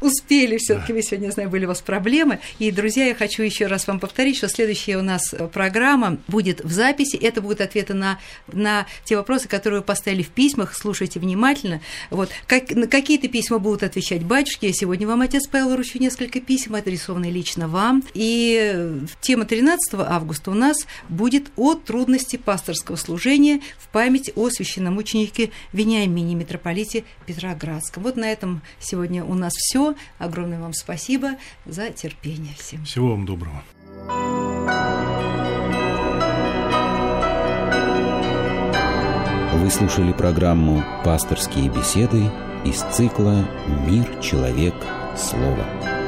успели 0.00 0.56
все-таки. 0.58 0.88
Да. 0.88 0.94
Вы 0.94 1.02
сегодня, 1.02 1.26
я 1.26 1.32
знаю, 1.32 1.50
были 1.50 1.64
у 1.64 1.68
вас 1.68 1.80
проблемы 1.80 2.05
проблемы. 2.06 2.38
И, 2.60 2.70
друзья, 2.70 3.06
я 3.06 3.16
хочу 3.16 3.42
еще 3.42 3.66
раз 3.66 3.88
вам 3.88 3.98
повторить, 3.98 4.36
что 4.36 4.48
следующая 4.48 4.96
у 4.96 5.02
нас 5.02 5.34
программа 5.52 6.18
будет 6.28 6.60
в 6.60 6.70
записи. 6.70 7.16
Это 7.16 7.42
будут 7.42 7.60
ответы 7.60 7.94
на, 7.94 8.20
на 8.46 8.86
те 9.02 9.16
вопросы, 9.16 9.48
которые 9.48 9.80
вы 9.80 9.84
поставили 9.84 10.22
в 10.22 10.28
письмах. 10.28 10.72
Слушайте 10.72 11.18
внимательно. 11.18 11.80
Вот. 12.10 12.30
Как, 12.46 12.70
на 12.70 12.86
какие-то 12.86 13.26
письма 13.26 13.58
будут 13.58 13.82
отвечать 13.82 14.22
батюшки. 14.22 14.66
Я 14.66 14.72
сегодня 14.72 15.04
вам, 15.08 15.22
отец 15.22 15.48
Павел, 15.48 15.70
вручу 15.70 15.98
несколько 15.98 16.40
писем, 16.40 16.76
адресованные 16.76 17.32
лично 17.32 17.66
вам. 17.66 18.04
И 18.14 19.00
тема 19.20 19.44
13 19.44 19.94
августа 19.94 20.52
у 20.52 20.54
нас 20.54 20.76
будет 21.08 21.46
о 21.56 21.74
трудности 21.74 22.36
пасторского 22.36 22.94
служения 22.94 23.60
в 23.78 23.88
память 23.88 24.30
о 24.36 24.48
священномученике 24.48 25.50
Вениамине, 25.72 26.36
митрополите 26.36 27.02
Петроградском. 27.26 28.04
Вот 28.04 28.14
на 28.14 28.30
этом 28.30 28.62
сегодня 28.78 29.24
у 29.24 29.34
нас 29.34 29.52
все. 29.56 29.96
Огромное 30.20 30.60
вам 30.60 30.72
спасибо 30.72 31.30
за 31.64 31.95
терпение 31.96 32.54
всем. 32.56 32.84
Всего 32.84 33.10
вам 33.10 33.26
доброго. 33.26 33.62
Вы 39.54 39.70
слушали 39.70 40.12
программу 40.12 40.84
«Пасторские 41.04 41.70
беседы» 41.70 42.30
из 42.64 42.82
цикла 42.94 43.44
«Мир, 43.86 44.20
человек, 44.20 44.74
слово». 45.16 46.05